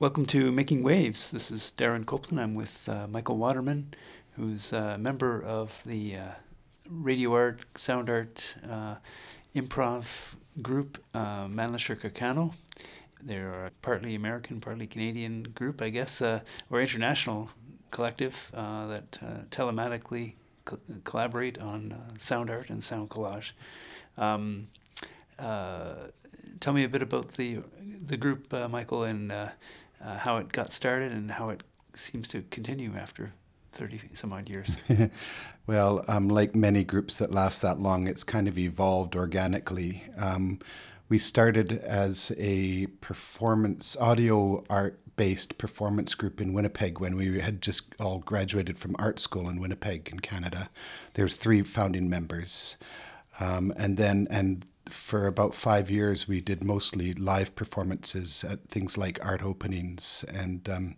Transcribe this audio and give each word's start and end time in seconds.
Welcome 0.00 0.24
to 0.28 0.50
Making 0.50 0.82
Waves. 0.82 1.30
This 1.30 1.50
is 1.50 1.74
Darren 1.76 2.06
Copeland. 2.06 2.40
I'm 2.40 2.54
with 2.54 2.88
uh, 2.88 3.06
Michael 3.06 3.36
Waterman, 3.36 3.92
who's 4.34 4.72
a 4.72 4.96
member 4.96 5.42
of 5.42 5.78
the 5.84 6.16
uh, 6.16 6.28
radio 6.88 7.34
art, 7.34 7.60
sound 7.74 8.08
art, 8.08 8.54
uh, 8.66 8.94
improv 9.54 10.36
group, 10.62 10.96
uh, 11.12 11.44
Mannlicher. 11.48 12.00
They're 13.22 13.66
a 13.66 13.70
partly 13.82 14.14
American, 14.14 14.58
partly 14.58 14.86
Canadian 14.86 15.42
group, 15.54 15.82
I 15.82 15.90
guess, 15.90 16.22
uh, 16.22 16.40
or 16.70 16.80
international 16.80 17.50
collective 17.90 18.50
uh, 18.54 18.86
that 18.86 19.18
uh, 19.22 19.26
telematically 19.50 20.32
co- 20.64 20.80
collaborate 21.04 21.58
on 21.58 21.94
sound 22.16 22.48
art 22.48 22.70
and 22.70 22.82
sound 22.82 23.10
collage. 23.10 23.52
Um, 24.16 24.68
tell 25.38 26.72
me 26.72 26.84
a 26.84 26.88
bit 26.88 27.02
about 27.02 27.34
the 27.34 27.58
the 28.06 28.16
group, 28.16 28.50
Michael, 28.70 29.04
and 29.04 29.30
uh, 30.04 30.16
how 30.16 30.38
it 30.38 30.52
got 30.52 30.72
started 30.72 31.12
and 31.12 31.30
how 31.30 31.48
it 31.48 31.62
seems 31.94 32.28
to 32.28 32.42
continue 32.50 32.94
after 32.96 33.32
30 33.72 34.00
some 34.14 34.32
odd 34.32 34.48
years. 34.48 34.76
well, 35.66 36.04
um, 36.08 36.28
like 36.28 36.54
many 36.54 36.84
groups 36.84 37.18
that 37.18 37.30
last 37.30 37.62
that 37.62 37.78
long, 37.78 38.06
it's 38.06 38.24
kind 38.24 38.48
of 38.48 38.58
evolved 38.58 39.14
organically. 39.16 40.04
Um, 40.16 40.58
we 41.08 41.18
started 41.18 41.72
as 41.72 42.32
a 42.38 42.86
performance, 43.00 43.96
audio 43.98 44.64
art 44.70 45.00
based 45.16 45.58
performance 45.58 46.14
group 46.14 46.40
in 46.40 46.54
Winnipeg 46.54 46.98
when 46.98 47.16
we 47.16 47.40
had 47.40 47.60
just 47.60 47.94
all 48.00 48.20
graduated 48.20 48.78
from 48.78 48.96
art 48.98 49.20
school 49.20 49.48
in 49.48 49.60
Winnipeg 49.60 50.08
in 50.10 50.20
Canada. 50.20 50.70
There's 51.14 51.36
three 51.36 51.62
founding 51.62 52.08
members. 52.08 52.76
Um, 53.38 53.72
and 53.76 53.96
then, 53.96 54.28
and 54.30 54.64
for 54.92 55.26
about 55.26 55.54
five 55.54 55.90
years, 55.90 56.28
we 56.28 56.40
did 56.40 56.62
mostly 56.62 57.12
live 57.14 57.54
performances 57.54 58.44
at 58.44 58.68
things 58.68 58.98
like 58.98 59.24
art 59.24 59.42
openings, 59.42 60.24
and 60.32 60.68
um, 60.68 60.96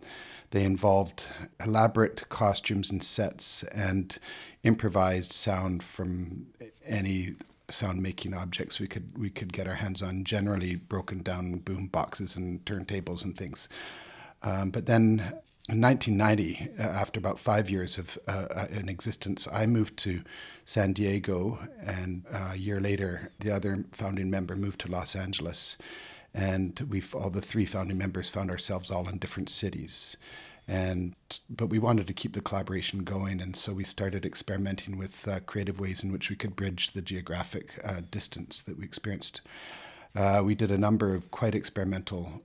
they 0.51 0.63
involved 0.63 1.25
elaborate 1.63 2.27
costumes 2.29 2.91
and 2.91 3.03
sets 3.03 3.63
and 3.63 4.17
improvised 4.63 5.31
sound 5.31 5.83
from 5.83 6.47
any 6.85 7.35
sound 7.69 8.03
making 8.03 8.33
objects 8.33 8.79
we 8.79 8.87
could 8.87 9.17
we 9.17 9.29
could 9.29 9.53
get 9.53 9.67
our 9.67 9.75
hands 9.75 10.01
on. 10.01 10.23
Generally, 10.23 10.75
broken 10.75 11.23
down 11.23 11.59
boom 11.59 11.87
boxes 11.87 12.35
and 12.35 12.63
turntables 12.65 13.23
and 13.23 13.37
things. 13.37 13.69
Um, 14.43 14.71
but 14.71 14.85
then 14.85 15.33
in 15.69 15.79
1990, 15.79 16.71
uh, 16.77 16.81
after 16.83 17.19
about 17.19 17.39
five 17.39 17.69
years 17.69 17.97
of 17.97 18.19
uh, 18.27 18.47
uh, 18.53 18.67
in 18.69 18.89
existence, 18.89 19.47
I 19.49 19.65
moved 19.65 19.95
to 19.99 20.21
San 20.65 20.91
Diego, 20.91 21.57
and 21.79 22.25
uh, 22.33 22.49
a 22.51 22.57
year 22.57 22.81
later, 22.81 23.31
the 23.39 23.51
other 23.51 23.85
founding 23.93 24.29
member 24.29 24.57
moved 24.57 24.81
to 24.81 24.91
Los 24.91 25.15
Angeles, 25.15 25.77
and 26.33 26.77
we 26.89 27.01
all 27.13 27.29
the 27.29 27.41
three 27.41 27.65
founding 27.65 27.97
members 27.97 28.27
found 28.27 28.51
ourselves 28.51 28.91
all 28.91 29.07
in 29.07 29.19
different 29.19 29.49
cities, 29.49 30.17
and 30.67 31.15
but 31.49 31.67
we 31.67 31.79
wanted 31.79 32.07
to 32.07 32.13
keep 32.13 32.33
the 32.33 32.41
collaboration 32.41 33.05
going, 33.05 33.39
and 33.39 33.55
so 33.55 33.71
we 33.71 33.85
started 33.85 34.25
experimenting 34.25 34.97
with 34.97 35.25
uh, 35.29 35.39
creative 35.45 35.79
ways 35.79 36.03
in 36.03 36.11
which 36.11 36.29
we 36.29 36.35
could 36.35 36.57
bridge 36.57 36.91
the 36.91 37.01
geographic 37.01 37.79
uh, 37.85 38.01
distance 38.11 38.61
that 38.61 38.77
we 38.77 38.83
experienced. 38.83 39.39
we 40.43 40.55
did 40.55 40.71
a 40.71 40.77
number 40.77 41.15
of 41.15 41.31
quite 41.31 41.55
experimental 41.55 42.41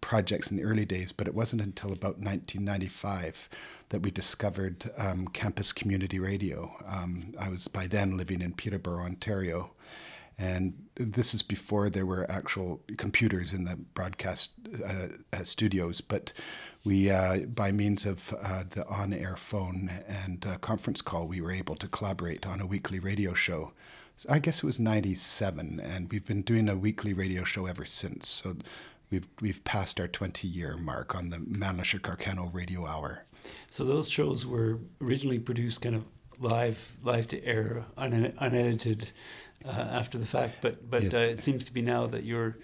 projects 0.00 0.50
in 0.50 0.56
the 0.56 0.64
early 0.64 0.84
days, 0.84 1.12
but 1.12 1.26
it 1.26 1.34
wasn't 1.34 1.62
until 1.62 1.92
about 1.92 2.18
1995 2.18 3.48
that 3.90 4.02
we 4.02 4.10
discovered 4.10 4.90
um, 4.96 5.28
campus 5.28 5.72
community 5.72 6.18
radio. 6.18 6.74
Um, 6.86 7.34
I 7.38 7.48
was 7.48 7.68
by 7.68 7.86
then 7.86 8.16
living 8.16 8.40
in 8.40 8.52
Peterborough, 8.52 9.04
Ontario. 9.04 9.70
And 10.40 10.74
this 10.94 11.34
is 11.34 11.42
before 11.42 11.90
there 11.90 12.06
were 12.06 12.30
actual 12.30 12.80
computers 12.96 13.52
in 13.52 13.64
the 13.64 13.76
broadcast 13.76 14.50
uh, 14.86 15.08
uh, 15.32 15.44
studios, 15.44 16.00
but 16.00 16.32
we, 16.84 17.10
uh, 17.10 17.38
by 17.40 17.72
means 17.72 18.06
of 18.06 18.32
uh, 18.40 18.62
the 18.70 18.86
on 18.86 19.12
air 19.12 19.36
phone 19.36 19.90
and 20.06 20.46
conference 20.60 21.02
call, 21.02 21.26
we 21.26 21.40
were 21.40 21.50
able 21.50 21.74
to 21.74 21.88
collaborate 21.88 22.46
on 22.46 22.60
a 22.60 22.66
weekly 22.66 23.00
radio 23.00 23.34
show. 23.34 23.72
I 24.28 24.38
guess 24.38 24.58
it 24.58 24.64
was 24.64 24.78
97, 24.80 25.80
and 25.80 26.10
we've 26.10 26.26
been 26.26 26.42
doing 26.42 26.68
a 26.68 26.76
weekly 26.76 27.12
radio 27.12 27.44
show 27.44 27.66
ever 27.66 27.84
since. 27.84 28.28
So 28.28 28.56
we've 29.10 29.26
we've 29.40 29.62
passed 29.64 30.00
our 30.00 30.08
20 30.08 30.46
year 30.46 30.76
mark 30.76 31.14
on 31.14 31.30
the 31.30 31.38
Mannlicher 31.38 32.00
Carcano 32.00 32.52
Radio 32.52 32.86
Hour. 32.86 33.24
So 33.70 33.84
those 33.84 34.08
shows 34.08 34.46
were 34.46 34.78
originally 35.00 35.38
produced 35.38 35.80
kind 35.80 35.94
of 35.94 36.04
live 36.40 36.96
live 37.02 37.26
to 37.28 37.44
air 37.44 37.84
un- 37.96 38.32
unedited 38.38 39.10
uh, 39.64 39.70
after 39.70 40.18
the 40.18 40.26
fact 40.26 40.58
but 40.60 40.88
but 40.88 41.02
yes. 41.02 41.14
uh, 41.14 41.16
it 41.18 41.40
seems 41.40 41.64
to 41.64 41.72
be 41.72 41.82
now 41.82 42.06
that 42.06 42.22
you're 42.22 42.56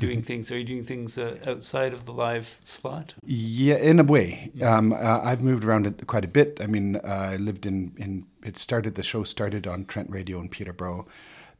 doing 0.00 0.22
things 0.30 0.50
are 0.50 0.58
you 0.58 0.64
doing 0.64 0.82
things 0.82 1.18
uh, 1.18 1.38
outside 1.46 1.92
of 1.92 2.04
the 2.04 2.12
live 2.12 2.58
slot? 2.64 3.14
Yeah 3.24 3.76
in 3.76 4.00
a 4.00 4.04
way. 4.04 4.50
Um, 4.62 4.92
uh, 4.92 5.20
I've 5.22 5.40
moved 5.40 5.64
around 5.64 6.04
quite 6.06 6.24
a 6.24 6.28
bit. 6.28 6.58
I 6.60 6.66
mean 6.66 6.96
uh, 6.96 7.30
I 7.32 7.36
lived 7.36 7.66
in 7.66 7.94
in 7.96 8.26
it 8.42 8.56
started 8.56 8.96
the 8.96 9.04
show 9.04 9.22
started 9.22 9.66
on 9.66 9.84
Trent 9.84 10.10
Radio 10.10 10.40
in 10.40 10.48
Peterborough 10.48 11.06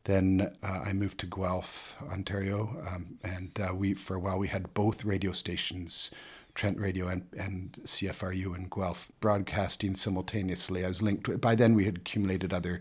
then 0.05 0.53
uh, 0.63 0.81
I 0.85 0.93
moved 0.93 1.19
to 1.21 1.27
Guelph, 1.27 1.97
Ontario, 2.11 2.77
um, 2.89 3.19
and 3.23 3.51
uh, 3.61 3.75
we 3.75 3.95
for 3.95 4.17
a 4.17 4.21
while 4.21 4.39
we 4.39 4.49
had 4.49 4.75
both 4.75 5.05
radio 5.05 5.33
stations, 5.33 6.11
Trent 6.55 6.79
Radio 6.81 7.07
and, 7.07 7.27
and 7.39 7.79
CFRU 7.85 8.57
in 8.57 8.69
Guelph, 8.69 9.11
broadcasting 9.21 9.95
simultaneously. 9.95 10.85
I 10.85 10.89
was 10.89 11.03
linked. 11.03 11.27
To, 11.27 11.39
by 11.39 11.55
then, 11.55 11.75
we 11.75 11.85
had 11.85 11.99
accumulated 11.99 12.53
other 12.53 12.81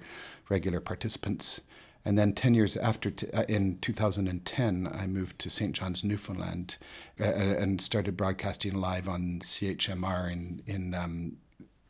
regular 0.49 0.79
participants, 0.79 1.61
and 2.03 2.17
then 2.17 2.33
ten 2.33 2.55
years 2.55 2.75
after, 2.75 3.11
t- 3.11 3.29
uh, 3.31 3.43
in 3.43 3.77
2010, 3.79 4.89
I 4.91 5.05
moved 5.05 5.37
to 5.39 5.51
St. 5.51 5.73
John's, 5.73 6.03
Newfoundland, 6.03 6.77
uh, 7.19 7.25
uh, 7.25 7.55
and 7.59 7.79
started 7.81 8.17
broadcasting 8.17 8.73
live 8.73 9.07
on 9.07 9.41
CHMR 9.43 10.31
in 10.31 10.63
in 10.65 10.95
um, 10.95 11.37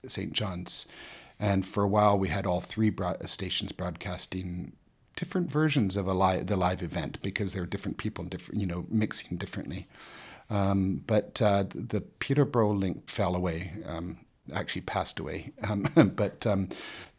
St. 0.08 0.34
John's. 0.34 0.88
And 1.40 1.66
for 1.66 1.84
a 1.84 1.88
while, 1.88 2.20
we 2.20 2.28
had 2.28 2.46
all 2.46 2.62
three 2.62 2.92
broad- 2.92 3.28
stations 3.28 3.72
broadcasting 3.72 4.74
different 5.16 5.52
versions 5.52 5.98
of 5.98 6.08
a 6.08 6.14
live, 6.14 6.48
the 6.48 6.56
live 6.58 6.82
event 6.82 7.22
because 7.22 7.54
there 7.54 7.64
are 7.64 7.68
different 7.68 7.98
people, 7.98 8.24
different 8.26 8.60
you 8.62 8.68
know, 8.68 8.86
mixing 8.90 9.38
differently. 9.38 9.88
Um, 10.50 11.04
but 11.08 11.42
uh, 11.42 11.66
the 11.74 12.02
Peterborough 12.02 12.74
link 12.74 13.10
fell 13.10 13.36
away. 13.36 13.74
Um, 13.86 14.18
actually 14.54 14.82
passed 14.82 15.20
away, 15.20 15.52
um, 15.64 15.84
but 16.16 16.46
um, 16.46 16.70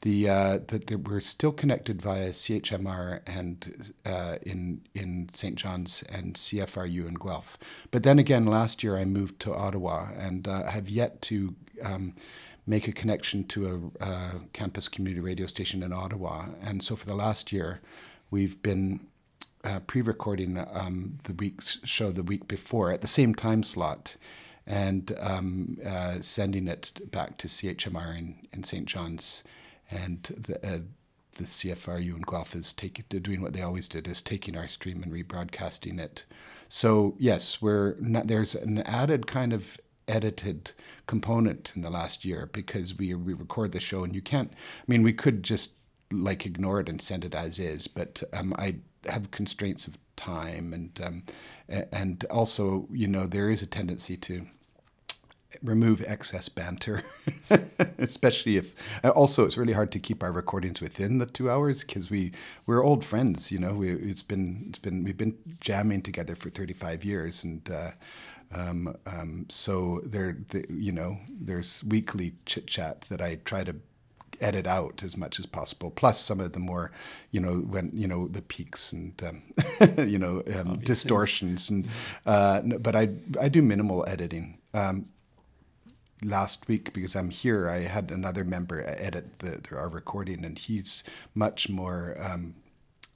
the, 0.03 0.29
uh, 0.29 0.59
the, 0.67 0.79
the, 0.79 0.97
we're 0.97 1.21
still 1.21 1.53
connected 1.53 2.03
via 2.03 2.31
CHMR 2.31 3.21
and 3.27 3.93
uh, 4.05 4.37
in 4.43 4.83
in 4.95 5.31
St 5.33 5.57
John's 5.57 6.03
and 6.11 6.35
CFRU 6.35 7.07
in 7.07 7.15
Guelph. 7.15 7.59
But 7.91 8.03
then 8.03 8.19
again, 8.19 8.47
last 8.47 8.83
year 8.83 8.97
I 8.97 9.05
moved 9.05 9.41
to 9.41 9.55
Ottawa 9.55 10.09
and 10.17 10.47
uh, 10.47 10.69
have 10.69 10.91
yet 10.91 11.23
to 11.23 11.55
um, 11.83 12.15
make 12.67 12.87
a 12.89 12.93
connection 12.93 13.45
to 13.45 13.93
a, 14.01 14.05
a 14.05 14.31
campus 14.53 14.89
community 14.89 15.21
radio 15.21 15.47
station 15.47 15.83
in 15.83 15.93
Ottawa. 15.93 16.47
And 16.63 16.83
so 16.83 16.97
for 16.97 17.07
the 17.07 17.15
last 17.15 17.53
year, 17.53 17.81
we've 18.31 18.63
been 18.63 19.09
uh, 19.65 19.81
pre-recording 19.81 20.59
um, 20.73 21.19
the 21.25 21.35
week's 21.35 21.79
show 21.85 22.11
the 22.13 22.23
week 22.23 22.49
before 22.49 22.91
at 22.91 23.01
the 23.01 23.09
same 23.09 23.35
time 23.35 23.63
slot 23.63 24.17
and 24.67 25.17
um, 25.21 25.79
uh, 25.85 26.17
sending 26.21 26.69
it 26.69 27.11
back 27.11 27.37
to 27.39 27.49
CHMR 27.49 28.17
in, 28.17 28.47
in 28.53 28.65
St. 28.65 28.87
John's. 28.87 29.43
And 29.91 30.23
the, 30.23 30.57
uh, 30.67 30.79
the 31.37 31.45
CFRU 31.45 32.17
in 32.17 32.23
Guelph 32.23 32.55
is 32.55 32.73
taking, 32.73 33.05
doing 33.09 33.43
what 33.43 33.53
they 33.53 33.63
always 33.63 33.89
did, 33.89 34.07
is 34.07 34.23
taking 34.23 34.57
our 34.57 34.69
stream 34.69 35.03
and 35.03 35.13
rebroadcasting 35.13 35.99
it. 35.99 36.25
So 36.69 37.15
yes, 37.19 37.61
we're 37.61 37.97
not, 38.01 38.29
there's 38.29 38.55
an 38.55 38.79
added 38.83 39.27
kind 39.27 39.53
of 39.53 39.79
edited 40.09 40.73
component 41.07 41.73
in 41.75 41.83
the 41.83 41.91
last 41.91 42.25
year 42.25 42.49
because 42.53 42.97
we 42.97 43.15
we 43.15 43.35
record 43.35 43.73
the 43.73 43.81
show 43.81 44.05
and 44.05 44.15
you 44.15 44.23
can't. 44.23 44.53
I 44.53 44.85
mean, 44.87 45.03
we 45.03 45.13
could 45.13 45.43
just 45.43 45.71
like 46.11 46.45
ignore 46.47 46.81
it 46.81 46.89
and 46.89 47.01
send 47.01 47.25
it 47.25 47.35
as 47.35 47.59
is, 47.59 47.87
but 47.87 48.23
um, 48.33 48.55
I 48.59 48.77
have 49.07 49.31
constraints 49.31 49.87
of 49.87 49.99
time 50.17 50.73
and 50.73 51.01
um, 51.03 51.23
and 51.93 52.25
also 52.31 52.87
you 52.93 53.09
know 53.09 53.27
there 53.27 53.51
is 53.51 53.63
a 53.63 53.67
tendency 53.67 54.17
to 54.17 54.47
remove 55.63 56.03
excess 56.07 56.49
banter, 56.49 57.03
especially 57.99 58.57
if. 58.57 58.75
Also, 59.05 59.45
it's 59.45 59.57
really 59.57 59.73
hard 59.73 59.93
to 59.93 59.99
keep 59.99 60.23
our 60.23 60.33
recordings 60.33 60.81
within 60.81 61.19
the 61.19 61.27
two 61.27 61.51
hours 61.51 61.85
because 61.85 62.11
we 62.11 62.33
we're 62.67 62.83
old 62.83 63.05
friends. 63.05 63.51
You 63.51 63.59
know, 63.59 63.75
we, 63.75 63.91
it's 63.91 64.23
been 64.23 64.67
it's 64.69 64.79
been 64.79 65.05
we've 65.05 65.17
been 65.17 65.37
jamming 65.61 66.03
together 66.03 66.35
for 66.35 66.51
thirty 66.51 66.75
five 66.75 67.05
years, 67.05 67.45
and 67.45 67.69
uh, 67.71 67.91
um, 68.55 68.97
um, 69.07 69.47
so 69.49 70.01
there, 70.05 70.37
the, 70.51 70.65
you 70.69 70.93
know, 70.93 71.19
there's 71.29 71.83
weekly 71.85 72.35
chit 72.47 72.67
chat 72.67 73.05
that 73.09 73.21
I 73.21 73.37
try 73.45 73.65
to 73.65 73.77
edit 74.41 74.67
out 74.67 75.03
as 75.03 75.17
much 75.17 75.39
as 75.39 75.47
possible. 75.47 75.91
Plus 75.91 76.21
some 76.21 76.41
of 76.41 76.53
the 76.53 76.59
more, 76.59 76.91
you 77.31 77.41
know, 77.41 77.59
when 77.59 77.91
you 77.95 78.07
know 78.07 78.29
the 78.29 78.43
peaks 78.43 78.93
and 78.93 79.23
um, 79.23 79.43
you 80.09 80.19
know 80.19 80.43
um, 80.55 80.79
distortions 80.81 81.71
and. 81.71 81.89
Uh, 82.27 82.61
but 82.61 82.95
I 82.97 83.11
I 83.41 83.49
do 83.49 83.63
minimal 83.63 84.05
editing. 84.07 84.59
Um, 84.75 85.07
last 86.25 86.69
week 86.69 86.93
because 86.93 87.17
I'm 87.17 87.31
here, 87.31 87.69
I 87.69 87.81
had 87.81 88.11
another 88.11 88.45
member 88.45 88.85
edit 88.87 89.39
the, 89.41 89.61
the, 89.69 89.77
our 89.77 89.89
recording, 89.89 90.45
and 90.45 90.59
he's 90.59 91.03
much 91.35 91.69
more 91.69 92.17
um, 92.21 92.55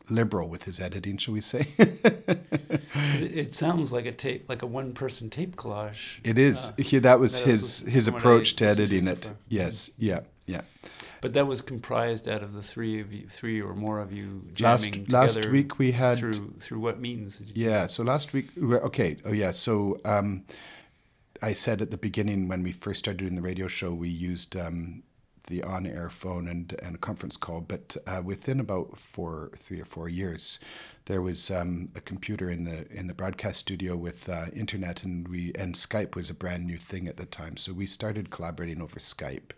liberal 0.09 0.49
with 0.49 0.65
his 0.65 0.81
editing, 0.81 1.17
shall 1.17 1.35
we 1.35 1.41
say? 1.41 1.67
it, 1.79 3.55
sounds 3.55 3.93
like 3.93 4.07
a 4.07 4.13
tape, 4.13 4.49
like 4.49 4.63
a 4.63 4.67
one-person 4.67 5.31
tape 5.31 5.57
collage. 5.57 6.19
It 6.25 6.39
is. 6.39 6.71
Uh, 6.71 6.83
he, 6.83 6.99
that 6.99 7.21
was 7.21 7.39
that 7.39 7.51
his 7.51 7.85
was 7.85 7.93
his 7.93 8.09
approach 8.09 8.57
to 8.57 8.67
editing 8.67 9.07
it. 9.09 9.31
Yes. 9.49 9.91
Yeah. 9.99 10.21
Yeah. 10.47 10.63
But 11.21 11.33
that 11.33 11.47
was 11.47 11.61
comprised 11.61 12.29
out 12.29 12.43
of 12.43 12.53
the 12.53 12.63
three 12.63 13.01
of 13.01 13.13
you, 13.13 13.27
three 13.29 13.61
or 13.61 13.75
more 13.75 14.01
of 14.01 14.13
you 14.13 14.43
jamming 14.55 15.07
last, 15.09 15.37
last 15.37 15.47
week 15.47 15.79
we 15.79 15.93
had 15.93 16.19
through 16.19 16.55
through 16.61 16.79
what 16.79 17.01
means? 17.01 17.43
yeah. 17.55 17.87
So 17.87 18.03
last 18.05 18.33
week, 18.33 18.51
okay. 18.59 19.17
Oh 19.25 19.33
yeah. 19.33 19.51
So 19.51 19.99
um, 20.05 20.45
I 21.43 21.53
said 21.53 21.83
at 21.83 21.91
the 21.91 21.97
beginning 21.97 22.49
when 22.49 22.63
we 22.63 22.73
first 22.73 23.01
started 23.01 23.19
doing 23.19 23.35
the 23.35 23.43
radio 23.43 23.67
show, 23.67 23.93
we 23.93 24.09
used 24.09 24.57
um, 24.57 25.03
the 25.47 25.63
on-air 25.63 26.11
phone 26.11 26.49
and, 26.49 26.75
and 26.83 26.97
a 26.97 26.99
conference 26.99 27.37
call. 27.37 27.61
But 27.61 27.97
uh, 28.07 28.23
within 28.25 28.61
about 28.61 28.99
four, 28.99 29.51
three 29.57 29.81
or 29.81 29.85
four 29.85 30.09
years, 30.09 30.59
there 31.07 31.23
was 31.23 31.51
um, 31.51 31.89
a 31.95 32.01
computer 32.01 32.51
in 32.51 32.65
the 32.65 32.91
in 32.91 33.07
the 33.07 33.15
broadcast 33.15 33.61
studio 33.61 33.97
with 33.97 34.29
uh, 34.29 34.47
internet, 34.53 35.05
and 35.05 35.27
we 35.29 35.53
and 35.55 35.75
Skype 35.75 36.17
was 36.17 36.31
a 36.31 36.35
brand 36.35 36.67
new 36.67 36.79
thing 36.79 37.07
at 37.07 37.17
the 37.17 37.27
time. 37.27 37.57
So 37.57 37.73
we 37.73 37.87
started 37.87 38.31
collaborating 38.31 38.83
over 38.83 38.99
Skype. 38.99 39.53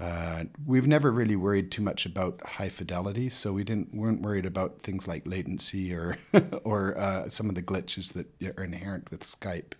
Uh, 0.00 0.44
we've 0.64 0.86
never 0.86 1.10
really 1.10 1.34
worried 1.34 1.72
too 1.72 1.82
much 1.82 2.06
about 2.06 2.40
high 2.46 2.68
fidelity, 2.68 3.28
so 3.28 3.52
we 3.52 3.64
didn't 3.64 3.92
weren't 3.92 4.22
worried 4.22 4.46
about 4.46 4.80
things 4.82 5.06
like 5.06 5.26
latency 5.26 5.92
or 5.92 6.16
or 6.64 6.96
uh, 6.96 7.28
some 7.28 7.48
of 7.48 7.54
the 7.54 7.62
glitches 7.62 8.12
that 8.14 8.58
are 8.58 8.64
inherent 8.64 9.10
with 9.10 9.24
Skype. 9.24 9.72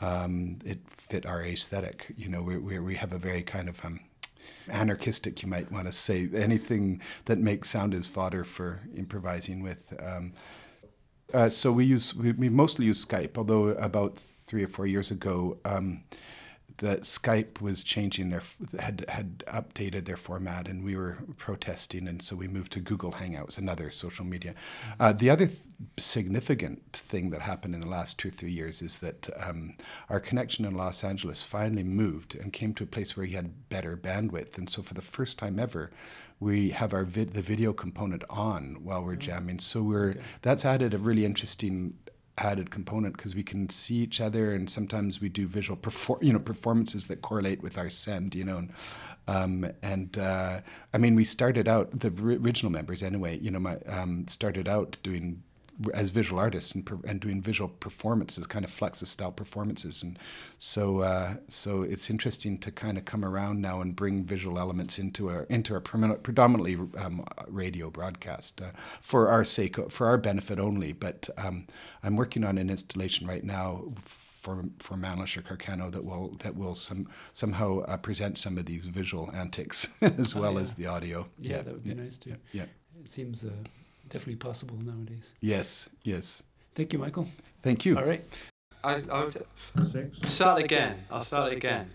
Um, 0.00 0.58
it 0.64 0.80
fit 0.90 1.24
our 1.24 1.42
aesthetic. 1.42 2.12
You 2.16 2.28
know, 2.28 2.42
we, 2.42 2.58
we, 2.58 2.78
we 2.78 2.94
have 2.96 3.12
a 3.12 3.18
very 3.18 3.42
kind 3.42 3.68
of 3.68 3.82
um, 3.84 4.00
anarchistic, 4.68 5.42
you 5.42 5.48
might 5.48 5.70
want 5.70 5.86
to 5.86 5.92
say, 5.92 6.28
anything 6.34 7.00
that 7.26 7.38
makes 7.38 7.70
sound 7.70 7.94
is 7.94 8.06
fodder 8.06 8.44
for 8.44 8.80
improvising 8.96 9.62
with. 9.62 9.92
Um, 10.02 10.32
uh, 11.34 11.50
so 11.50 11.72
we 11.72 11.84
use 11.84 12.14
we, 12.14 12.32
we, 12.32 12.48
mostly 12.48 12.86
use 12.86 13.04
Skype, 13.04 13.36
although 13.36 13.68
about 13.68 14.18
three 14.18 14.62
or 14.62 14.68
four 14.68 14.86
years 14.86 15.10
ago. 15.10 15.58
Um, 15.64 16.04
that 16.78 17.02
Skype 17.02 17.60
was 17.60 17.82
changing 17.82 18.30
their 18.30 18.42
had 18.78 19.04
had 19.08 19.38
updated 19.46 20.04
their 20.04 20.16
format, 20.16 20.68
and 20.68 20.84
we 20.84 20.96
were 20.96 21.18
protesting, 21.36 22.06
and 22.06 22.20
so 22.20 22.36
we 22.36 22.48
moved 22.48 22.72
to 22.72 22.80
Google 22.80 23.12
Hangouts, 23.12 23.56
another 23.56 23.90
social 23.90 24.24
media. 24.24 24.52
Mm-hmm. 24.52 25.02
Uh, 25.02 25.12
the 25.12 25.30
other 25.30 25.46
th- 25.46 25.58
significant 25.98 26.92
thing 26.92 27.30
that 27.30 27.42
happened 27.42 27.74
in 27.74 27.80
the 27.80 27.88
last 27.88 28.18
two 28.18 28.28
or 28.28 28.30
three 28.30 28.50
years 28.50 28.82
is 28.82 28.98
that 28.98 29.28
um, 29.38 29.74
our 30.10 30.20
connection 30.20 30.64
in 30.64 30.74
Los 30.74 31.02
Angeles 31.02 31.42
finally 31.42 31.82
moved 31.82 32.34
and 32.34 32.52
came 32.52 32.74
to 32.74 32.84
a 32.84 32.86
place 32.86 33.16
where 33.16 33.26
he 33.26 33.34
had 33.34 33.68
better 33.68 33.96
bandwidth, 33.96 34.58
and 34.58 34.68
so 34.68 34.82
for 34.82 34.94
the 34.94 35.02
first 35.02 35.38
time 35.38 35.58
ever, 35.58 35.90
we 36.38 36.70
have 36.70 36.92
our 36.92 37.04
vid- 37.04 37.32
the 37.32 37.42
video 37.42 37.72
component 37.72 38.22
on 38.28 38.78
while 38.82 39.02
we're 39.02 39.12
mm-hmm. 39.12 39.20
jamming. 39.20 39.58
So 39.58 39.82
we're 39.82 40.10
okay. 40.10 40.20
that's 40.42 40.64
added 40.64 40.92
a 40.92 40.98
really 40.98 41.24
interesting 41.24 41.94
added 42.38 42.70
component 42.70 43.16
because 43.16 43.34
we 43.34 43.42
can 43.42 43.68
see 43.70 43.96
each 43.96 44.20
other 44.20 44.52
and 44.52 44.68
sometimes 44.68 45.20
we 45.20 45.28
do 45.28 45.46
visual 45.46 45.76
perform 45.76 46.22
you 46.22 46.32
know 46.32 46.38
performances 46.38 47.06
that 47.06 47.22
correlate 47.22 47.62
with 47.62 47.78
our 47.78 47.90
send 47.90 48.34
you 48.34 48.44
know? 48.44 48.66
Um, 49.28 49.70
and 49.82 50.16
uh, 50.18 50.60
I 50.92 50.98
mean 50.98 51.14
we 51.14 51.24
started 51.24 51.66
out 51.66 51.98
the 51.98 52.08
original 52.08 52.70
members 52.70 53.02
anyway 53.02 53.38
you 53.38 53.50
know 53.50 53.58
my 53.58 53.76
um, 53.88 54.26
started 54.28 54.68
out 54.68 54.98
doing 55.02 55.42
as 55.94 56.10
visual 56.10 56.40
artists 56.40 56.74
and, 56.74 56.88
and 57.06 57.20
doing 57.20 57.40
visual 57.40 57.68
performances, 57.68 58.46
kind 58.46 58.64
of 58.64 58.70
Fluxus 58.70 59.06
style 59.06 59.32
performances, 59.32 60.02
and 60.02 60.18
so 60.58 61.00
uh, 61.00 61.34
so 61.48 61.82
it's 61.82 62.10
interesting 62.10 62.58
to 62.58 62.70
kind 62.70 62.98
of 62.98 63.04
come 63.04 63.24
around 63.24 63.60
now 63.60 63.80
and 63.80 63.94
bring 63.94 64.24
visual 64.24 64.58
elements 64.58 64.98
into 64.98 65.28
our 65.28 65.42
into 65.44 65.74
our 65.74 65.80
predominantly 65.80 66.76
um, 66.98 67.24
radio 67.48 67.90
broadcast 67.90 68.60
uh, 68.60 68.70
for 69.00 69.28
our 69.28 69.44
sake, 69.44 69.90
for 69.90 70.06
our 70.06 70.18
benefit 70.18 70.58
only. 70.58 70.92
But 70.92 71.28
um, 71.36 71.66
I'm 72.02 72.16
working 72.16 72.44
on 72.44 72.58
an 72.58 72.70
installation 72.70 73.26
right 73.26 73.44
now 73.44 73.92
for 74.46 74.64
for 74.78 74.94
Mannlicher 74.94 75.42
Carcano 75.42 75.90
that 75.90 76.04
will 76.04 76.36
that 76.40 76.56
will 76.56 76.74
some 76.74 77.08
somehow 77.32 77.80
uh, 77.80 77.96
present 77.96 78.38
some 78.38 78.56
of 78.58 78.66
these 78.66 78.86
visual 78.86 79.30
antics 79.34 79.88
as 80.00 80.34
oh, 80.34 80.40
well 80.40 80.54
yeah. 80.54 80.60
as 80.60 80.72
the 80.74 80.86
audio. 80.86 81.26
Yeah, 81.38 81.56
yeah, 81.56 81.62
that 81.62 81.72
would 81.74 81.82
be 81.84 81.90
yeah, 81.90 81.96
nice 81.96 82.18
too. 82.18 82.36
Yeah, 82.52 82.66
it 83.00 83.08
seems 83.08 83.44
uh, 83.44 83.50
definitely 84.08 84.36
possible 84.36 84.76
nowadays. 84.82 85.32
Yes, 85.40 85.88
yes. 86.02 86.42
Thank 86.74 86.92
you, 86.92 86.98
Michael. 86.98 87.28
Thank 87.62 87.84
you. 87.84 87.98
All 87.98 88.04
right. 88.04 88.24
I, 88.84 89.02
I'll 89.10 89.30
start 90.26 90.62
again. 90.62 91.04
I'll 91.10 91.24
start 91.24 91.52
again. 91.52 91.90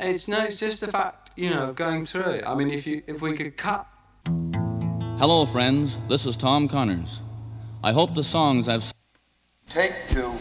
It's 0.00 0.28
no, 0.28 0.44
it's 0.44 0.58
just 0.58 0.80
the 0.80 0.88
fact, 0.88 1.30
you 1.36 1.50
know, 1.50 1.70
of 1.70 1.76
going 1.76 2.04
through 2.04 2.30
it. 2.32 2.44
I 2.46 2.54
mean, 2.54 2.70
if 2.70 2.86
you, 2.86 3.02
if 3.06 3.20
we 3.20 3.36
could 3.36 3.56
cut. 3.56 3.86
Hello, 5.18 5.46
friends. 5.46 5.98
This 6.08 6.26
is 6.26 6.36
Tom 6.36 6.68
Connors. 6.68 7.20
I 7.82 7.92
hope 7.92 8.14
the 8.14 8.24
songs 8.24 8.68
I've. 8.68 8.92
Take 9.66 9.94
two. 10.10 10.32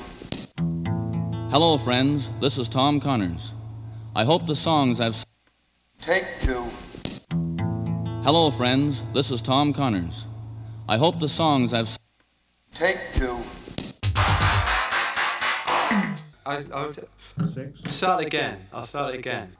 Hello, 1.49 1.77
friends. 1.77 2.29
This 2.41 2.57
is 2.57 2.67
Tom 2.67 2.99
Connors. 2.99 3.53
I 4.15 4.25
hope 4.25 4.47
the 4.47 4.55
songs 4.55 4.99
I've. 4.99 5.23
Take 5.99 6.25
two. 6.41 6.63
Hello, 8.23 8.49
friends. 8.51 9.03
This 9.13 9.31
is 9.31 9.41
Tom 9.41 9.73
Connors. 9.73 10.25
I 10.87 10.97
hope 10.97 11.19
the 11.19 11.27
songs 11.27 11.73
I've. 11.73 11.97
Take 12.71 12.99
two. 13.15 13.37
I, 16.45 16.63
I'll 16.73 16.93
start 17.89 18.25
again. 18.25 18.67
I'll 18.71 18.85
start 18.85 19.15
again. 19.15 19.55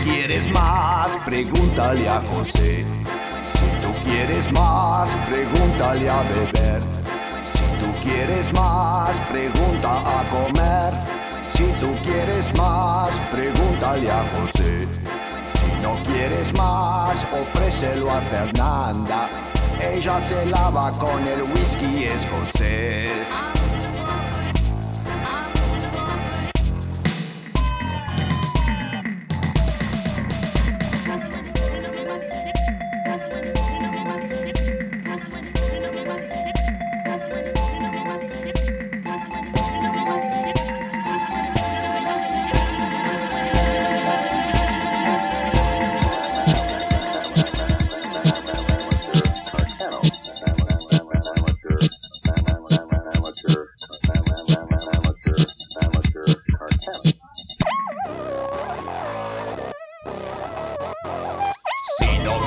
Si 0.00 0.06
tú 0.06 0.12
quieres 0.12 0.50
más, 0.52 1.16
pregúntale 1.26 2.08
a 2.08 2.20
José. 2.20 2.84
Si 3.52 3.82
tú 3.82 3.92
quieres 4.02 4.50
más, 4.50 5.10
pregúntale 5.28 6.08
a 6.08 6.22
beber. 6.22 6.80
Si 7.52 7.84
tú 7.84 7.92
quieres 8.02 8.50
más, 8.54 9.20
pregunta 9.30 9.90
a 10.00 10.24
comer. 10.30 10.94
Si 11.54 11.64
tú 11.80 11.92
quieres 12.02 12.46
más, 12.56 13.10
pregúntale 13.30 14.10
a 14.10 14.22
José. 14.32 14.88
Si 15.60 15.82
no 15.82 15.94
quieres 16.10 16.50
más, 16.54 17.22
ofrécelo 17.38 18.10
a 18.10 18.20
Fernanda. 18.22 19.28
Ella 19.82 20.18
se 20.22 20.46
lava 20.46 20.92
con 20.92 21.26
el 21.28 21.42
whisky 21.42 22.04
escocés. 22.04 23.59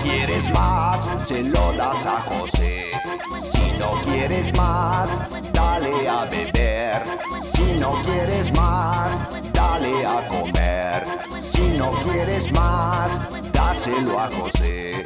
Si 0.03 0.09
no 0.09 0.15
quieres 0.15 0.51
más, 0.51 1.27
se 1.27 1.43
lo 1.43 1.71
das 1.77 2.05
a 2.05 2.19
José. 2.23 2.91
Si 3.53 3.79
no 3.79 3.91
quieres 4.03 4.53
más, 4.53 5.09
dale 5.53 6.09
a 6.09 6.25
beber. 6.25 7.03
Si 7.55 7.79
no 7.79 7.93
quieres 8.03 8.51
más, 8.51 9.11
dale 9.53 10.05
a 10.05 10.27
comer. 10.27 11.05
Si 11.41 11.77
no 11.77 11.91
quieres 12.03 12.51
más, 12.51 13.11
dáselo 13.53 14.19
a 14.19 14.27
José. 14.27 15.05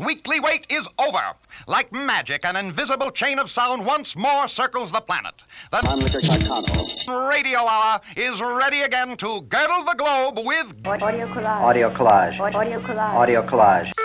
Weekly 0.00 0.40
wait 0.40 0.66
is 0.70 0.88
over. 0.98 1.34
Like 1.66 1.92
magic, 1.92 2.44
an 2.44 2.56
invisible 2.56 3.10
chain 3.10 3.38
of 3.38 3.50
sound 3.50 3.84
once 3.84 4.16
more 4.16 4.48
circles 4.48 4.90
the 4.90 5.00
planet. 5.00 5.34
The 5.70 7.26
Radio 7.28 7.58
Hour 7.58 8.00
is 8.16 8.40
ready 8.40 8.82
again 8.82 9.16
to 9.18 9.42
girdle 9.42 9.84
the 9.84 9.94
globe 9.96 10.38
with 10.46 10.74
audio 10.86 11.26
collage. 11.28 11.60
Audio 11.60 11.90
collage. 11.90 12.40
Audio 12.40 12.80
collage. 12.80 13.14
Audio 13.14 13.42
collage. 13.42 14.03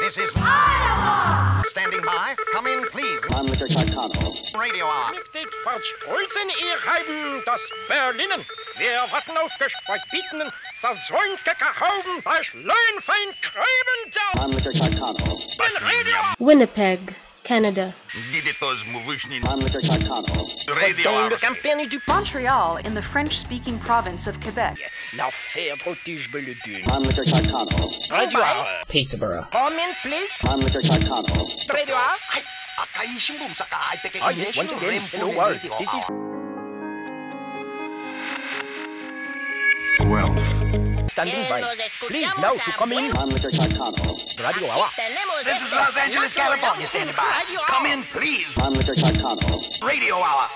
This 0.00 0.16
is 0.16 0.30
Ottawa! 0.36 1.62
standing 1.78 2.00
by. 2.02 2.34
Come 2.52 2.66
in, 2.66 2.88
please. 2.90 3.20
Mannlicher 3.30 3.66
Carcano. 3.66 4.30
Radio 4.54 4.86
Hour. 4.86 5.12
Nicht 5.12 5.54
verstrolzen 5.62 6.48
ihr 6.48 6.76
Heiben 6.86 7.42
das 7.44 7.60
Berlinen. 7.88 8.44
Wir 8.78 9.04
warten 9.10 9.36
auf 9.36 9.52
gestreut 9.58 10.00
bieten, 10.10 10.50
versäumte 10.76 11.52
Kahauben 11.58 12.22
bei 12.22 12.42
Schleuenfein 12.42 13.28
Gräben 13.42 14.12
da. 14.14 14.40
Mannlicher 14.40 14.72
Carcano. 14.72 15.38
Ein 15.58 15.84
Radio. 15.84 16.16
Winnipeg, 16.38 17.00
Canada. 17.48 17.94
Mannlicher 19.40 19.80
Carcano. 19.80 20.76
Radio 20.76 21.30
Campagne 21.38 21.88
du 21.88 21.98
Montreal, 22.06 22.76
in 22.84 22.92
the 22.92 23.00
French 23.00 23.38
speaking 23.38 23.78
province 23.78 24.26
of 24.26 24.38
Quebec. 24.38 24.76
La 25.16 25.30
protège 25.82 26.28
le 26.30 26.54
dune. 26.62 26.84
Radio 28.10 28.38
Peterborough. 28.86 29.46
Come 29.50 29.78
in, 29.78 29.94
please. 30.02 30.28
Radio 31.72 31.94
Hour. 31.94 32.18
Akaishimbum 32.78 33.54
sa 33.56 33.64
kaayte 33.64 34.12
yes, 34.36 34.56
once 34.56 34.70
again, 34.70 35.02
hello 35.10 35.36
world. 35.36 35.58
This 35.80 35.88
is 35.88 36.04
Guelph. 39.98 40.87
Standing 41.18 41.48
by. 41.50 41.74
Please 41.98 42.30
now 42.38 42.52
to 42.52 42.60
come 42.60 42.92
in. 42.92 43.10
Mannlicher 43.10 43.50
Carcano. 43.50 44.46
Radio 44.46 44.70
Hour. 44.70 44.88
This 45.42 45.62
is 45.62 45.72
Los 45.72 45.96
Angeles, 45.98 46.32
California, 46.32 46.86
standing 46.86 47.16
by. 47.16 47.42
Come 47.66 47.86
in, 47.86 48.04
please. 48.04 48.46
Mannlicher 48.54 48.94
Carcano. 48.94 49.84
Radio 49.84 50.14
Hour. 50.14 50.48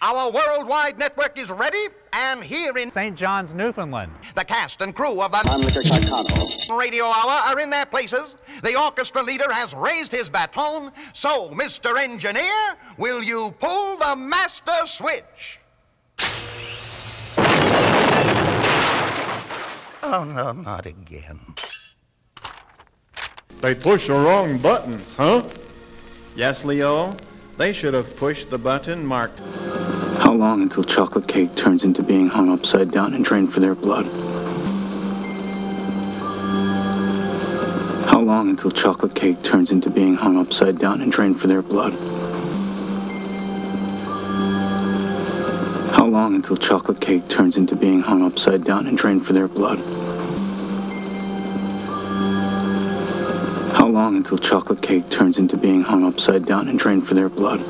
Our 0.00 0.30
worldwide 0.30 0.98
network 0.98 1.38
is 1.38 1.50
ready, 1.50 1.88
and 2.14 2.42
here 2.42 2.78
in 2.78 2.90
St. 2.90 3.14
John's, 3.14 3.52
Newfoundland. 3.52 4.10
the 4.34 4.44
cast 4.44 4.80
and 4.80 4.94
crew 4.94 5.20
of 5.20 5.32
the 5.32 5.38
Mannlicher 5.38 5.82
Carcano. 5.82 6.78
Radio 6.78 7.04
Hour 7.04 7.52
are 7.52 7.60
in 7.60 7.68
their 7.68 7.84
places. 7.84 8.36
The 8.62 8.74
orchestra 8.74 9.22
leader 9.22 9.52
has 9.52 9.74
raised 9.74 10.12
his 10.12 10.30
baton. 10.30 10.92
So, 11.12 11.50
Mr. 11.50 11.98
Engineer, 11.98 12.76
will 12.96 13.22
you 13.22 13.54
pull 13.60 13.98
the 13.98 14.16
master 14.16 14.86
switch? 14.86 15.60
Oh, 20.08 20.22
no, 20.22 20.52
not 20.52 20.86
again. 20.86 21.40
They 23.60 23.74
pushed 23.74 24.06
the 24.06 24.12
wrong 24.14 24.56
button, 24.56 25.02
huh? 25.16 25.42
Yes, 26.36 26.64
Leo. 26.64 27.12
They 27.56 27.72
should 27.72 27.92
have 27.92 28.16
pushed 28.16 28.48
the 28.48 28.56
button 28.56 29.04
marked. 29.04 29.40
How 30.20 30.32
long 30.32 30.62
until 30.62 30.84
chocolate 30.84 31.26
cake 31.26 31.56
turns 31.56 31.82
into 31.82 32.04
being 32.04 32.28
hung 32.28 32.50
upside 32.52 32.92
down 32.92 33.14
and 33.14 33.24
drained 33.24 33.52
for 33.52 33.58
their 33.58 33.74
blood? 33.74 34.06
How 38.06 38.20
long 38.20 38.48
until 38.48 38.70
chocolate 38.70 39.16
cake 39.16 39.42
turns 39.42 39.72
into 39.72 39.90
being 39.90 40.14
hung 40.14 40.38
upside 40.38 40.78
down 40.78 41.00
and 41.02 41.10
drained 41.10 41.40
for 41.40 41.48
their 41.48 41.62
blood? 41.62 41.94
Long 46.26 46.34
until 46.34 46.56
chocolate 46.56 47.00
cake 47.00 47.28
turns 47.28 47.56
into 47.56 47.76
being 47.76 48.00
hung 48.00 48.24
upside 48.24 48.64
down 48.64 48.88
and 48.88 48.98
drained 48.98 49.24
for 49.24 49.32
their 49.32 49.46
blood? 49.46 49.78
How 53.72 53.86
long 53.86 54.16
until 54.16 54.36
chocolate 54.36 54.82
cake 54.82 55.08
turns 55.08 55.38
into 55.38 55.56
being 55.56 55.82
hung 55.82 56.04
upside 56.04 56.44
down 56.44 56.66
and 56.66 56.76
drained 56.76 57.06
for 57.06 57.14
their 57.14 57.28
blood? 57.28 57.60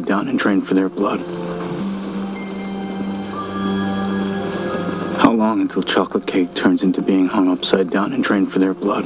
Upside 0.00 0.08
down 0.08 0.28
and 0.28 0.38
drained 0.38 0.66
for 0.66 0.74
their 0.74 0.88
blood? 0.88 1.20
How 5.18 5.32
long 5.32 5.60
until 5.60 5.82
chocolate 5.82 6.26
cake 6.26 6.54
turns 6.54 6.82
into 6.82 7.02
being 7.02 7.26
hung 7.26 7.48
upside 7.50 7.90
down 7.90 8.12
and 8.12 8.24
drained 8.24 8.50
for 8.50 8.58
their 8.58 8.74
blood? 8.74 9.04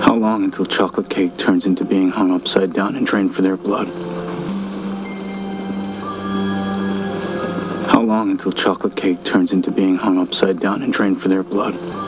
How 0.00 0.14
long 0.14 0.44
until 0.44 0.66
chocolate 0.66 1.08
cake 1.08 1.36
turns 1.38 1.66
into 1.66 1.84
being 1.84 2.10
hung 2.10 2.30
upside 2.32 2.72
down 2.74 2.96
and 2.96 3.06
drained 3.06 3.34
for 3.34 3.42
their 3.42 3.56
blood? 3.56 3.88
How 7.88 8.02
long 8.02 8.30
until 8.30 8.52
chocolate 8.52 8.96
cake 8.96 9.24
turns 9.24 9.52
into 9.52 9.70
being 9.70 9.96
hung 9.96 10.18
upside 10.18 10.60
down 10.60 10.82
and 10.82 10.92
drained 10.92 11.22
for 11.22 11.28
their 11.28 11.42
blood? 11.42 12.01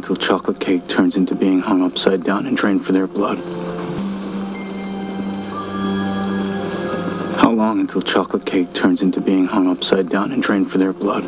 Until 0.00 0.16
chocolate 0.16 0.58
cake 0.58 0.88
turns 0.88 1.14
into 1.14 1.34
being 1.34 1.60
hung 1.60 1.82
upside 1.82 2.24
down 2.24 2.46
and 2.46 2.56
drained 2.56 2.82
for 2.82 2.92
their 2.92 3.06
blood? 3.06 3.36
How 7.36 7.50
long 7.50 7.80
until 7.80 8.00
chocolate 8.00 8.46
cake 8.46 8.72
turns 8.72 9.02
into 9.02 9.20
being 9.20 9.44
hung 9.44 9.68
upside 9.68 10.08
down 10.08 10.32
and 10.32 10.42
drained 10.42 10.70
for 10.70 10.78
their 10.78 10.94
blood? 10.94 11.24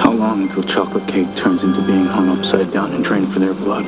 How 0.00 0.10
long 0.10 0.42
until 0.42 0.64
chocolate 0.64 1.06
cake 1.06 1.32
turns 1.36 1.62
into 1.62 1.80
being 1.80 2.06
hung 2.06 2.28
upside 2.36 2.72
down 2.72 2.94
and 2.94 3.04
drained 3.04 3.32
for 3.32 3.38
their 3.38 3.54
blood? 3.54 3.84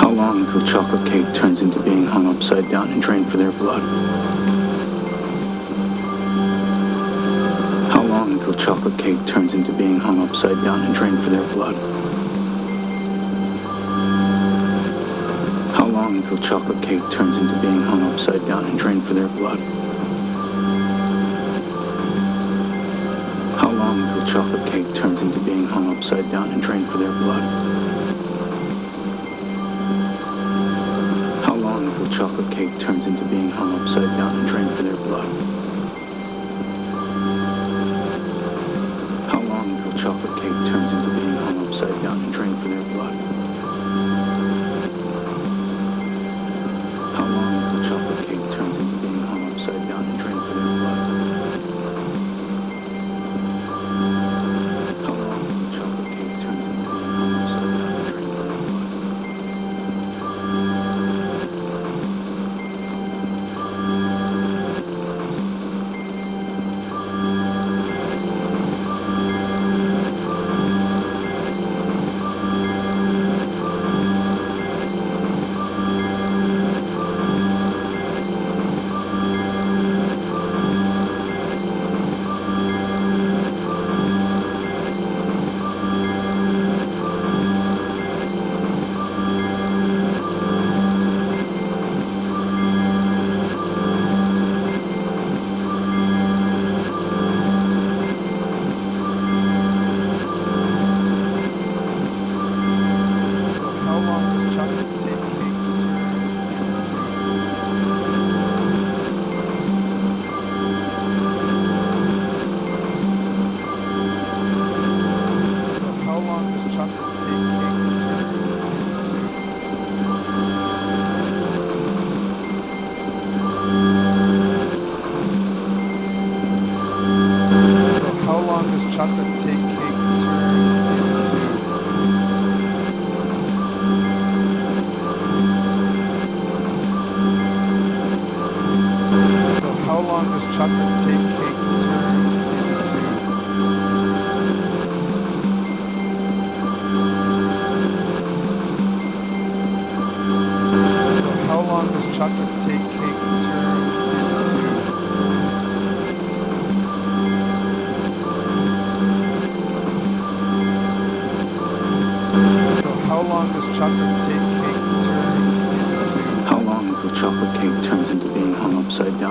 How 0.00 0.08
long 0.08 0.46
until 0.46 0.64
chocolate 0.66 1.06
cake 1.06 1.34
turns 1.34 1.60
into 1.60 1.80
being 1.80 2.06
hung 2.06 2.34
upside 2.34 2.70
down 2.70 2.90
and 2.92 3.02
drained 3.02 3.30
for 3.30 3.36
their 3.36 3.52
blood? 3.52 4.27
Chocolate 8.68 8.98
cake 8.98 9.26
turns 9.26 9.54
into 9.54 9.72
being 9.72 9.98
hung 9.98 10.20
upside 10.20 10.62
down 10.62 10.82
and 10.82 10.94
drained 10.94 11.18
for 11.24 11.30
their 11.30 11.54
blood? 11.54 11.74
How 15.72 15.86
long 15.86 16.18
until 16.18 16.36
chocolate 16.36 16.82
cake 16.82 17.00
turns 17.10 17.38
into 17.38 17.58
being 17.60 17.80
hung 17.80 18.02
upside 18.12 18.46
down 18.46 18.66
and 18.66 18.78
drained 18.78 19.04
for 19.06 19.14
their 19.14 19.28
blood? 19.28 19.58
How 23.56 23.70
long 23.70 24.02
until 24.02 24.26
chocolate 24.26 24.70
cake 24.70 24.94
turns 24.94 25.22
into 25.22 25.40
being 25.40 25.64
hung 25.64 25.96
upside 25.96 26.30
down 26.30 26.50
and 26.50 26.62
drained 26.62 26.90
for 26.90 26.98
their 26.98 27.12
blood? 27.12 27.42
How 31.42 31.54
long 31.54 31.88
until 31.88 32.10
chocolate 32.10 32.52
cake 32.52 32.78
turns 32.78 33.06
into 33.06 33.24
being 33.24 33.50
hung 33.50 33.80
upside 33.80 34.14
down 34.18 34.36
and 34.36 34.46
drained 34.46 34.76
for 34.76 34.82
their 34.82 34.96
blood? 34.96 35.47
Upside 49.68 49.88
down 49.88 50.04
and 50.04 50.18
drained 50.18 50.77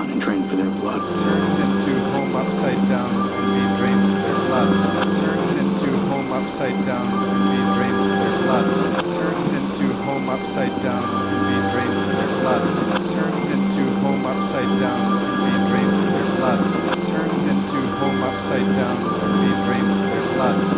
down 0.08 0.12
and 0.12 0.20
drained 0.20 0.48
for 0.50 0.56
their 0.56 0.70
blood? 0.80 1.00
Turns 1.20 1.58
into 1.58 1.98
home 2.10 2.34
upside 2.34 2.88
down 2.88 3.10
and 3.10 3.46
being 3.54 3.76
drained 3.76 4.02
for 4.02 4.20
their 4.22 4.46
blood. 4.48 5.16
Turns 5.16 5.54
into 5.54 5.96
home 6.08 6.32
upside 6.32 6.84
down 6.84 7.06
and 7.06 7.50
being 7.50 7.72
drained 7.74 7.96
for 7.96 8.16
their 8.16 8.38
blood. 8.42 9.12
Turns 9.12 9.52
into 9.52 9.92
home 10.04 10.28
upside 10.28 10.82
down 10.82 11.04
and 11.04 11.46
being 11.48 11.68
drained 11.72 11.96
for 12.06 12.16
their 12.16 12.40
blood. 12.40 13.10
Turns 13.10 13.48
into 13.48 13.82
home 14.00 14.26
upside 14.26 14.80
down 14.80 15.00
and 15.12 15.38
being 15.44 15.64
drained 15.68 15.96
for 16.04 16.10
their 16.16 16.36
blood. 16.36 17.06
Turns 17.06 17.44
into 17.44 17.80
home 17.98 18.22
upside 18.22 18.68
down 18.76 18.96
and 18.96 19.32
being 19.42 19.62
drained 19.64 19.86
for 19.86 20.08
their 20.14 20.34
blood. 20.34 20.77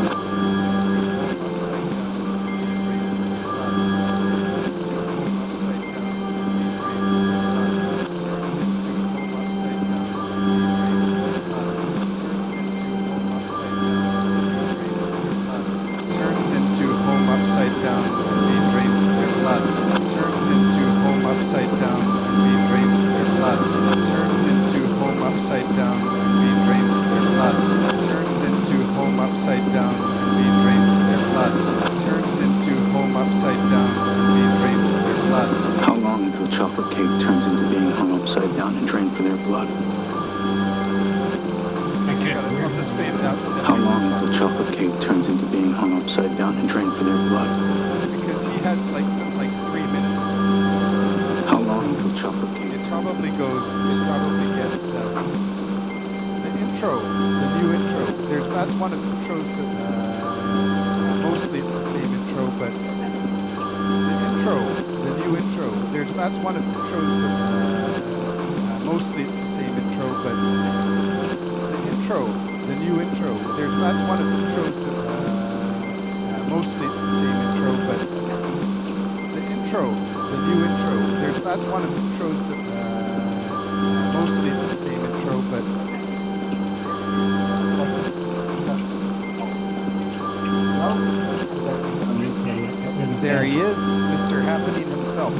There 93.20 93.44
he 93.44 93.58
is, 93.58 93.78
Mr. 93.78 94.42
Happening 94.42 94.90
himself. 94.90 95.34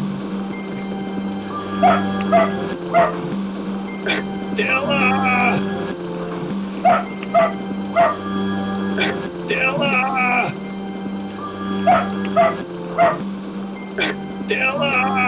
Della! 4.55 5.59
Della! 9.47 10.53
Della! 14.47 15.20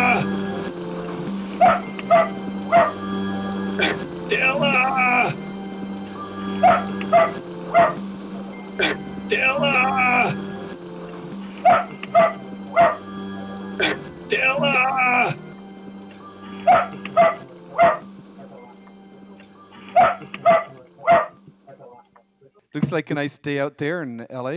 Looks 22.93 23.07
like 23.07 23.11
a 23.11 23.15
nice 23.15 23.39
day 23.39 23.59
out 23.59 23.79
there 23.79 24.03
in 24.03 24.27
LA. 24.29 24.51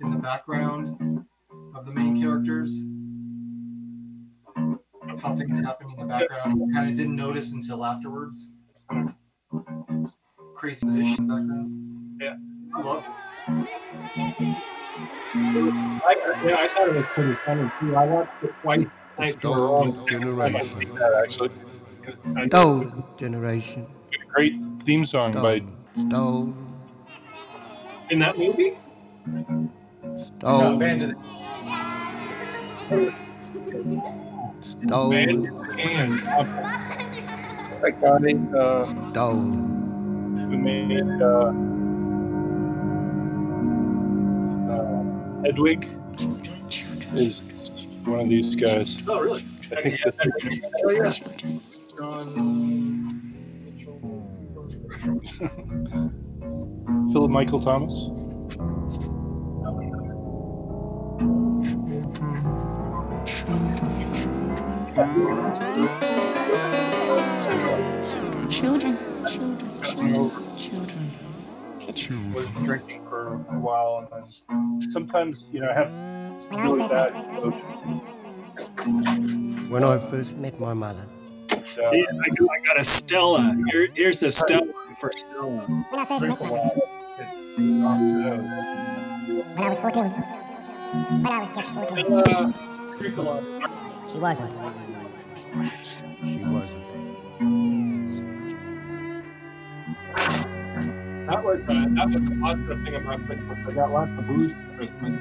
in 0.00 0.10
the 0.10 0.18
background 0.22 1.26
of 1.74 1.84
the 1.84 1.92
main 1.92 2.18
characters. 2.18 2.72
How 5.20 5.36
things 5.36 5.60
happen 5.60 5.90
in 5.90 6.00
the 6.00 6.06
background. 6.06 6.72
Kind 6.72 6.88
of 6.88 6.96
didn't 6.96 7.16
notice 7.16 7.52
until 7.52 7.84
afterwards. 7.84 8.48
Crazy 10.54 10.86
dish 10.86 11.18
in 11.18 11.26
the 11.26 11.34
background. 11.34 12.18
Yeah. 12.18 12.36
Look. 12.82 13.04
I, 16.06 16.14
yeah, 16.46 16.56
I 16.60 16.66
thought 16.66 16.88
it 16.88 16.94
was 16.94 17.04
pretty 17.12 17.36
funny 17.44 17.70
too. 17.78 17.94
I 17.94 18.06
watched 18.06 18.42
it 18.42 18.54
twice. 18.62 18.86
Thanks 19.18 19.36
for 19.36 19.48
all. 19.48 19.82
I 19.84 20.48
that 20.48 21.22
actually. 21.22 21.50
'cause 22.00 22.14
I 22.34 22.46
generation. 23.18 23.86
It's 24.32 24.32
a 24.32 24.34
great 24.34 24.54
theme 24.84 25.04
song 25.04 25.32
by 25.32 25.62
Stolen. 25.98 26.54
in 28.10 28.18
that 28.18 28.36
movie. 28.38 28.76
Stolen. 30.38 30.74
Abandoned. 30.74 31.16
Stolen. 34.60 35.46
And 35.78 36.18
that 37.82 38.00
guy 38.00 38.58
uh, 38.58 38.84
Stolen. 39.12 39.52
who 40.50 40.56
made 40.58 41.22
uh, 41.22 41.52
uh, 44.72 45.48
Edwig 45.48 45.80
is 47.14 47.42
one 48.04 48.20
of 48.20 48.28
these 48.28 48.54
guys. 48.54 48.98
Oh, 49.08 49.20
really? 49.20 49.44
I 49.76 49.80
think 49.80 50.00
that 50.02 50.14
Oh, 50.84 50.90
yeah. 50.90 51.10
Philip 57.12 57.30
Michael 57.30 57.60
Thomas. 57.60 58.06
Children, 68.48 68.96
children, 69.26 69.58
children, 69.82 70.30
children. 70.56 71.10
I 71.80 72.34
was 72.34 72.46
drinking 72.62 73.04
for 73.08 73.34
a 73.34 73.58
while, 73.58 73.98
and 73.98 74.08
then 74.12 74.90
sometimes 74.92 75.46
you 75.52 75.60
know 75.60 75.70
I 75.70 75.74
have 75.74 75.90
really 76.64 76.86
bad. 76.86 77.10
When 79.68 79.82
I 79.82 79.98
first 79.98 80.36
met 80.36 80.60
my 80.60 80.74
mother. 80.74 81.08
See, 81.50 81.58
I 81.80 82.28
got, 82.38 82.48
I 82.50 82.60
got 82.66 82.78
a 82.80 82.84
Stella. 82.84 83.56
Here, 83.70 83.88
here's 83.94 84.22
a 84.22 84.30
Stella 84.30 84.81
for 84.94 85.12
Stella. 85.16 85.66
When 85.66 86.00
I 86.00 86.04
first 86.04 86.20
drink 86.20 86.40
met 86.40 86.50
my 86.50 86.56
lot. 86.56 86.64
mother. 86.66 86.80
It 87.18 87.60
knocks 87.60 88.02
it 88.02 88.26
out. 88.26 89.56
When 89.56 89.66
I 89.66 89.70
was 89.70 89.78
14. 89.78 90.02
When 91.22 91.26
I 91.26 91.38
was 91.40 91.56
just 91.56 91.74
14. 91.74 92.12
Uh, 92.12 92.52
drink 92.98 93.16
a 93.16 93.22
lot. 93.22 93.42
She 94.10 94.18
wasn't. 94.18 94.52
She 96.24 96.38
wasn't. 96.38 96.82
That 101.26 101.44
was 101.44 101.60
uh, 101.60 101.86
that 101.94 102.06
was 102.06 102.14
the 102.14 102.38
positive 102.42 102.84
thing 102.84 102.94
about 102.96 103.24
Christmas. 103.26 103.58
I 103.66 103.72
got 103.72 103.90
lots 103.90 104.10
of 104.18 104.26
booze 104.26 104.52
for 104.52 104.76
Christmas. 104.76 105.16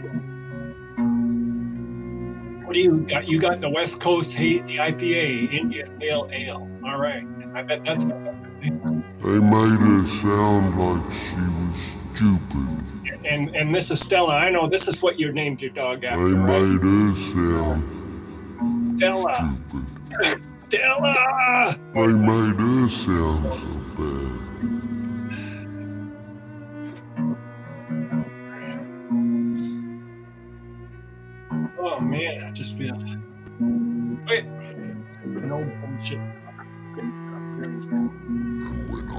What 2.65 2.73
do 2.73 2.79
you 2.79 2.99
got? 3.01 3.27
You 3.27 3.39
got 3.39 3.61
the 3.61 3.69
West 3.69 3.99
Coast 3.99 4.33
Hazy 4.33 4.77
IPA, 4.77 5.53
Indian 5.53 5.97
Pale 5.99 6.29
Ale. 6.33 6.69
All 6.85 6.97
right. 6.97 7.25
I 7.53 7.61
bet 7.63 7.85
that's. 7.85 8.03
They 9.23 9.39
made 9.39 9.79
her 9.79 10.03
sound 10.03 10.77
like 10.79 11.13
she 11.13 11.35
was 11.35 11.79
stupid. 12.15 13.25
And 13.25 13.55
and 13.55 13.73
this 13.75 13.91
is 13.91 13.99
Stella. 13.99 14.33
I 14.35 14.49
know 14.49 14.67
this 14.67 14.87
is 14.87 15.01
what 15.01 15.19
you 15.19 15.31
named 15.31 15.61
your 15.61 15.69
dog 15.71 16.01
They 16.01 16.07
after. 16.07 16.35
right? 16.35 16.59
made 16.61 16.81
her 16.81 17.13
sound 17.13 18.97
Stella. 18.97 19.55
stupid. 19.69 20.43
Stella. 20.69 21.77
They 21.93 22.07
made 22.07 22.59
her 22.59 22.87
sound 22.89 23.45
so 23.53 23.67
bad. 23.97 24.37
Oh 31.79 31.99
man, 31.99 32.43
I 32.45 32.51
just 32.51 32.77
feel. 32.77 32.95
Wait. 34.27 34.45
No 35.25 35.63
bullshit. 35.81 36.19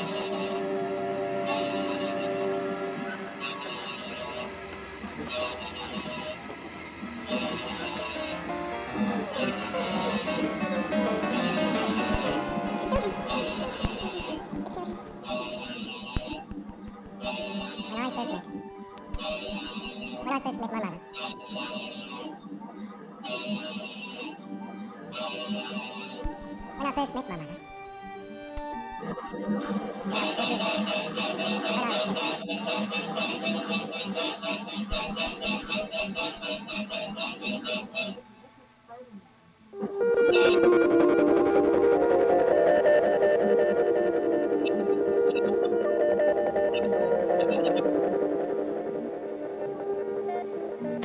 Thank 0.00 0.24
you. 0.24 0.29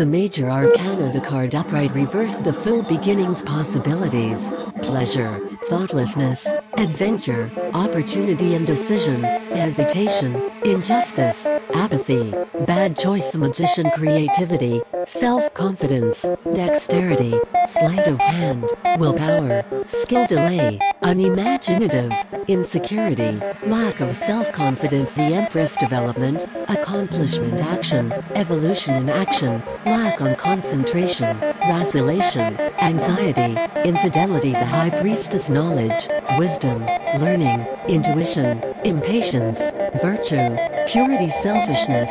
The 0.06 0.12
major 0.12 0.52
arcana 0.52 1.12
the 1.12 1.20
card 1.20 1.56
upright 1.56 1.92
reverse 1.96 2.36
the 2.36 2.54
full 2.54 2.84
beginnings 2.84 3.42
possibilities, 3.42 4.54
pleasure, 4.84 5.42
thoughtlessness, 5.64 6.48
adventure, 6.78 7.52
opportunity 7.74 8.54
and 8.54 8.68
decision, 8.68 9.24
hesitation, 9.24 10.36
injustice, 10.64 11.48
apathy, 11.74 12.32
bad 12.68 13.00
choice 13.00 13.32
the 13.32 13.40
magician 13.40 13.90
creativity, 13.96 14.80
self-confidence, 15.08 16.28
dexterity, 16.54 17.34
sleight 17.66 18.06
of 18.06 18.20
hand, 18.20 18.70
willpower, 19.00 19.66
skill 19.88 20.28
delay, 20.28 20.80
unimaginative, 21.06 22.12
insecurity, 22.48 23.40
lack 23.68 24.02
of 24.02 24.16
self-confidence. 24.16 25.14
The 25.14 25.22
empress 25.22 25.76
development, 25.76 26.46
accomplishment. 26.68 27.62
Action, 27.62 28.12
evolution 28.34 28.96
in 28.96 29.10
action, 29.10 29.62
lack 29.86 30.20
on 30.20 30.36
concentration, 30.36 31.38
vacillation, 31.38 32.60
anxiety, 32.80 33.56
infidelity. 33.88 34.54
The 34.54 34.66
high 34.66 34.90
priestess 34.90 35.48
knowledge, 35.48 36.08
wisdom, 36.40 36.84
learning, 37.20 37.68
intuition, 37.88 38.64
impatience, 38.84 39.62
virtue, 40.02 40.58
purity. 40.88 41.30
Selfishness, 41.30 42.10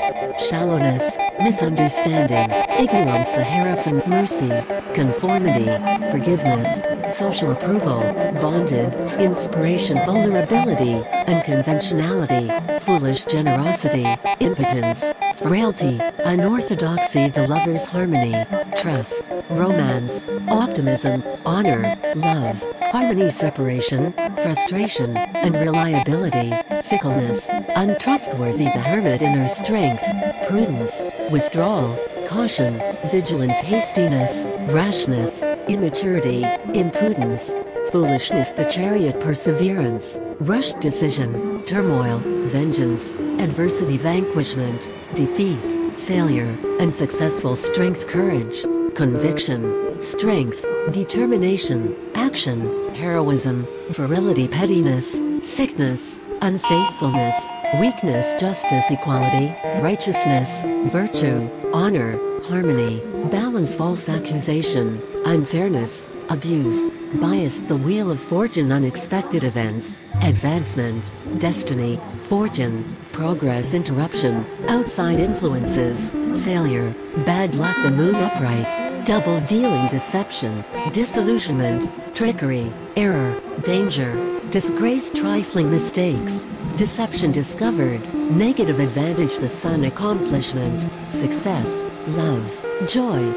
shallowness, 0.48 1.16
misunderstanding, 1.40 2.48
ignorance. 2.78 3.30
The 3.32 3.44
hierophant. 3.44 4.04
Mercy, 4.06 4.50
conformity, 4.92 5.64
forgiveness, 6.10 6.82
social 7.14 7.52
approval, 7.52 8.00
bonded, 8.40 8.92
inspiration, 9.20 9.96
vulnerability, 10.04 10.94
unconventionality, 11.28 12.80
foolish 12.80 13.24
generosity, 13.24 14.04
impotence, 14.40 15.04
frailty, 15.36 16.00
unorthodoxy, 16.24 17.28
the 17.28 17.46
lover's 17.46 17.84
harmony, 17.84 18.44
trust, 18.76 19.22
romance, 19.50 20.28
optimism, 20.48 21.22
honor, 21.46 21.96
love, 22.16 22.60
harmony, 22.90 23.30
separation, 23.30 24.12
frustration, 24.34 25.16
unreliability, 25.16 26.52
fickleness, 26.82 27.48
untrustworthy, 27.76 28.64
the 28.64 28.70
hermit, 28.70 29.22
inner 29.22 29.46
strength, 29.46 30.02
prudence, 30.48 31.02
withdrawal, 31.30 31.96
caution, 32.26 32.82
vigilance, 33.10 33.58
hastiness, 33.58 34.44
rashness, 34.72 35.44
immaturity, 35.68 36.44
imprudence, 36.74 37.52
foolishness, 37.90 38.50
the 38.50 38.64
chariot, 38.64 39.18
perseverance, 39.20 40.18
rushed 40.40 40.80
decision, 40.80 41.64
turmoil, 41.64 42.18
vengeance, 42.46 43.14
adversity, 43.40 43.96
vanquishment, 43.96 44.88
defeat, 45.14 45.58
failure, 45.98 46.56
unsuccessful 46.80 47.56
strength, 47.56 48.08
courage, 48.08 48.62
conviction, 48.94 49.98
strength, 50.00 50.64
determination, 50.92 51.96
action, 52.14 52.94
heroism, 52.94 53.66
virility, 53.90 54.48
pettiness, 54.48 55.18
sickness, 55.42 56.18
unfaithfulness, 56.42 57.34
weakness, 57.80 58.38
justice, 58.40 58.84
equality, 58.90 59.54
righteousness, 59.80 60.62
virtue, 60.92 61.48
honor, 61.72 62.18
harmony, 62.44 63.02
balance, 63.30 63.74
false 63.74 64.08
accusation, 64.08 65.00
unfairness, 65.26 66.06
abuse, 66.28 66.90
bias, 67.20 67.58
the 67.60 67.76
wheel 67.76 68.10
of 68.10 68.20
fortune, 68.20 68.72
unexpected 68.72 69.44
events, 69.44 70.00
advancement, 70.22 71.02
destiny, 71.38 71.98
fortune, 72.28 72.84
progress, 73.12 73.74
interruption, 73.74 74.44
outside 74.68 75.20
influences, 75.20 76.10
failure, 76.44 76.92
bad 77.24 77.54
luck, 77.54 77.76
the 77.82 77.90
moon 77.90 78.14
upright, 78.16 79.04
double 79.04 79.40
dealing, 79.42 79.88
deception, 79.88 80.64
disillusionment, 80.92 81.90
trickery, 82.14 82.70
error, 82.96 83.38
danger, 83.62 84.12
disgrace, 84.50 85.10
trifling 85.10 85.70
mistakes, 85.70 86.46
deception 86.76 87.32
discovered, 87.32 88.02
negative 88.32 88.80
advantage, 88.80 89.36
the 89.38 89.48
sun, 89.48 89.84
accomplishment, 89.84 90.90
success, 91.10 91.84
love, 92.08 92.88
joy, 92.88 93.32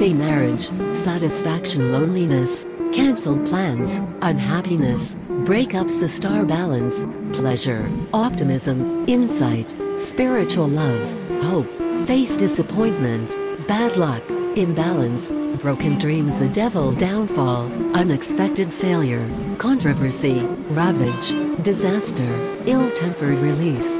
happy 0.00 0.14
marriage, 0.14 0.70
satisfaction, 0.96 1.92
loneliness, 1.92 2.64
cancelled 2.90 3.46
plans, 3.46 4.00
unhappiness, 4.22 5.14
breakups, 5.44 6.00
the 6.00 6.08
star 6.08 6.42
balance, 6.46 7.04
pleasure, 7.38 7.86
optimism, 8.14 9.06
insight, 9.06 9.70
spiritual 9.98 10.68
love, 10.68 11.42
hope, 11.42 11.68
faith, 12.06 12.38
disappointment, 12.38 13.28
bad 13.68 13.94
luck, 13.98 14.22
imbalance, 14.56 15.30
broken 15.60 15.98
dreams, 15.98 16.38
the 16.38 16.48
devil, 16.48 16.92
downfall, 16.92 17.70
unexpected 17.94 18.72
failure, 18.72 19.28
controversy, 19.58 20.38
ravage, 20.70 21.62
disaster, 21.62 22.58
ill-tempered 22.64 23.38
release, 23.40 23.90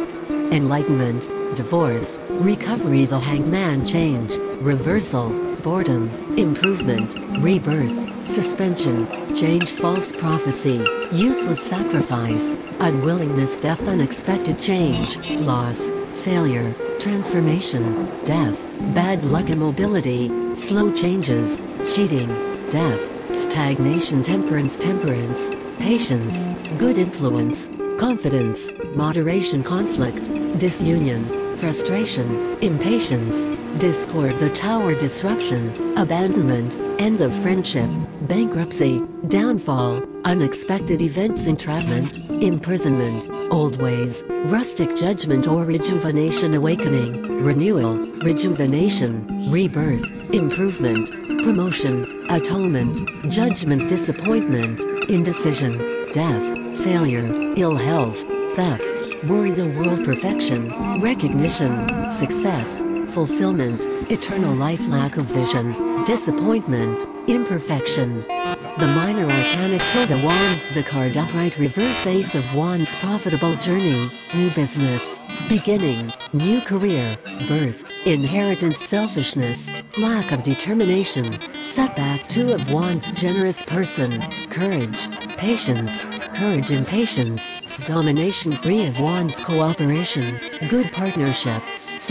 enlightenment, 0.50 1.20
divorce, 1.56 2.18
recovery, 2.40 3.04
the 3.04 3.20
hangman, 3.20 3.84
change, 3.84 4.38
reversal, 4.62 5.49
boredom, 5.62 6.10
improvement, 6.38 7.16
rebirth, 7.40 8.26
suspension, 8.26 9.06
change, 9.34 9.70
false 9.70 10.12
prophecy, 10.12 10.84
useless 11.12 11.62
sacrifice, 11.62 12.56
unwillingness, 12.80 13.56
death, 13.56 13.86
unexpected 13.86 14.58
change, 14.60 15.18
loss, 15.40 15.90
failure, 16.14 16.74
transformation, 16.98 18.08
death, 18.24 18.62
bad 18.94 19.22
luck, 19.24 19.50
immobility, 19.50 20.28
slow 20.56 20.92
changes, 20.92 21.60
cheating, 21.86 22.28
death, 22.70 23.34
stagnation, 23.34 24.22
temperance, 24.22 24.76
temperance, 24.76 25.50
patience, 25.78 26.46
good 26.78 26.98
influence, 26.98 27.68
confidence, 27.98 28.72
moderation, 28.94 29.62
conflict, 29.62 30.32
disunion, 30.58 31.24
frustration, 31.56 32.56
impatience, 32.62 33.48
discord, 33.78 34.32
the 34.32 34.50
tower, 34.50 34.94
disruption, 34.94 35.96
abandonment, 35.96 36.76
end 37.00 37.20
of 37.20 37.34
friendship, 37.34 37.88
bankruptcy, 38.22 39.00
downfall, 39.28 40.02
unexpected 40.24 41.00
events, 41.00 41.46
entrapment, 41.46 42.18
imprisonment, 42.42 43.28
old 43.52 43.80
ways, 43.80 44.24
rustic 44.44 44.94
judgment 44.96 45.46
or 45.46 45.64
rejuvenation, 45.64 46.54
awakening, 46.54 47.22
renewal, 47.42 47.96
rejuvenation, 48.22 49.50
rebirth, 49.50 50.04
improvement, 50.32 51.08
promotion, 51.42 52.26
atonement, 52.30 53.30
judgment, 53.30 53.88
disappointment, 53.88 54.80
indecision, 55.08 55.78
death, 56.12 56.58
failure, 56.84 57.30
ill 57.56 57.76
health, 57.76 58.18
theft, 58.52 58.84
worry, 59.24 59.50
the 59.50 59.66
world, 59.76 60.04
perfection, 60.04 60.68
recognition, 61.00 61.88
success, 62.10 62.82
fulfillment, 63.10 63.80
eternal 64.10 64.54
life, 64.54 64.86
lack 64.88 65.16
of 65.16 65.26
vision, 65.26 65.72
disappointment, 66.04 67.04
imperfection. 67.28 68.20
The 68.20 68.92
minor 68.94 69.24
arcana 69.24 69.78
Tilda 69.78 70.14
Wands, 70.24 70.74
the 70.74 70.82
card 70.88 71.16
upright 71.16 71.58
reverse 71.58 72.06
ace 72.06 72.34
of 72.36 72.56
wands, 72.56 73.02
profitable 73.02 73.54
journey, 73.56 74.06
new 74.36 74.50
business, 74.54 75.50
beginning, 75.52 76.08
new 76.32 76.60
career, 76.60 77.04
birth, 77.48 78.06
inheritance, 78.06 78.78
selfishness, 78.78 79.82
lack 80.00 80.30
of 80.30 80.44
determination, 80.44 81.24
setback, 81.52 82.20
two 82.28 82.46
of 82.54 82.72
wands, 82.72 83.10
generous 83.12 83.66
person, 83.66 84.10
courage, 84.50 85.36
patience, 85.36 86.04
courage 86.38 86.70
and 86.70 86.86
patience, 86.86 87.60
domination, 87.86 88.52
three 88.52 88.86
of 88.86 89.00
wands, 89.00 89.44
cooperation, 89.44 90.22
good 90.68 90.90
partnership, 90.92 91.62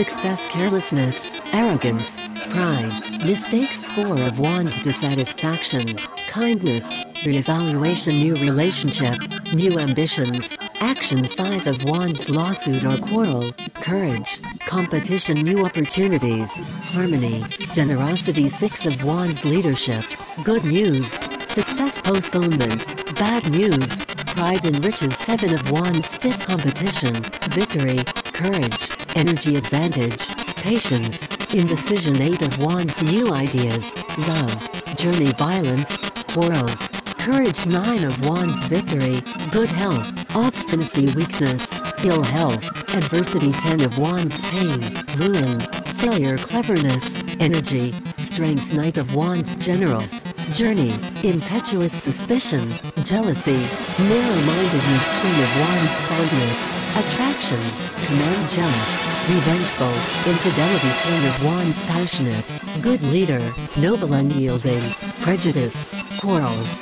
success, 0.03 0.49
carelessness, 0.49 1.53
arrogance, 1.53 2.29
pride, 2.47 2.85
mistakes, 3.27 3.83
four 3.95 4.13
of 4.13 4.39
wands, 4.39 4.81
dissatisfaction, 4.81 5.85
kindness, 6.29 7.03
reevaluation, 7.25 8.13
new 8.23 8.33
relationship, 8.35 9.17
new 9.53 9.77
ambitions, 9.77 10.57
action, 10.79 11.21
five 11.21 11.67
of 11.67 11.83
wands, 11.91 12.29
lawsuit 12.29 12.81
or 12.85 12.95
quarrel, 13.07 13.43
courage, 13.73 14.39
competition, 14.61 15.35
new 15.41 15.65
opportunities, 15.65 16.49
harmony, 16.93 17.43
generosity, 17.73 18.47
six 18.47 18.85
of 18.85 19.03
wands, 19.03 19.43
leadership, 19.43 20.05
good 20.45 20.63
news, 20.63 21.11
success, 21.51 22.01
postponement, 22.03 23.15
bad 23.15 23.43
news, 23.51 24.05
pride 24.27 24.63
and 24.63 24.85
riches, 24.85 25.13
seven 25.17 25.53
of 25.53 25.71
wands, 25.73 26.07
stiff 26.07 26.39
competition, 26.47 27.13
victory, 27.51 27.99
courage, 28.31 28.98
energy 29.15 29.55
advantage, 29.55 30.35
patience, 30.55 31.27
indecision, 31.53 32.21
eight 32.21 32.41
of 32.41 32.57
wands, 32.63 33.01
new 33.03 33.31
ideas, 33.33 33.93
love, 34.27 34.95
journey, 34.95 35.31
violence, 35.33 35.97
quarrels, 36.27 36.89
courage, 37.17 37.65
nine 37.65 38.03
of 38.05 38.25
wands, 38.25 38.55
victory, 38.67 39.21
good 39.51 39.69
health, 39.69 40.35
obstinacy, 40.35 41.05
weakness, 41.15 41.67
ill 42.05 42.23
health, 42.23 42.65
adversity, 42.95 43.51
ten 43.51 43.81
of 43.81 43.97
wands, 43.99 44.39
pain, 44.51 44.79
ruin, 45.17 45.59
failure, 45.99 46.37
cleverness, 46.37 47.23
energy, 47.39 47.93
strength, 48.15 48.73
knight 48.73 48.97
of 48.97 49.15
wands, 49.15 49.55
generals, 49.55 50.23
journey, 50.53 50.93
impetuous 51.23 51.93
suspicion, 51.93 52.71
jealousy, 53.03 53.59
narrow-mindedness, 53.99 55.19
queen 55.19 55.39
of 55.43 55.59
wands, 55.59 55.91
fondness, 56.07 56.78
attraction, 56.97 57.61
command, 58.05 58.49
jealous, 58.49 58.91
revengeful, 59.29 59.93
infidelity, 60.29 60.89
queen 61.03 61.25
of 61.25 61.45
wands, 61.45 61.85
passionate, 61.85 62.45
good 62.81 63.01
leader, 63.03 63.41
noble, 63.77 64.13
unyielding, 64.13 64.81
prejudice, 65.19 65.87
quarrels. 66.19 66.79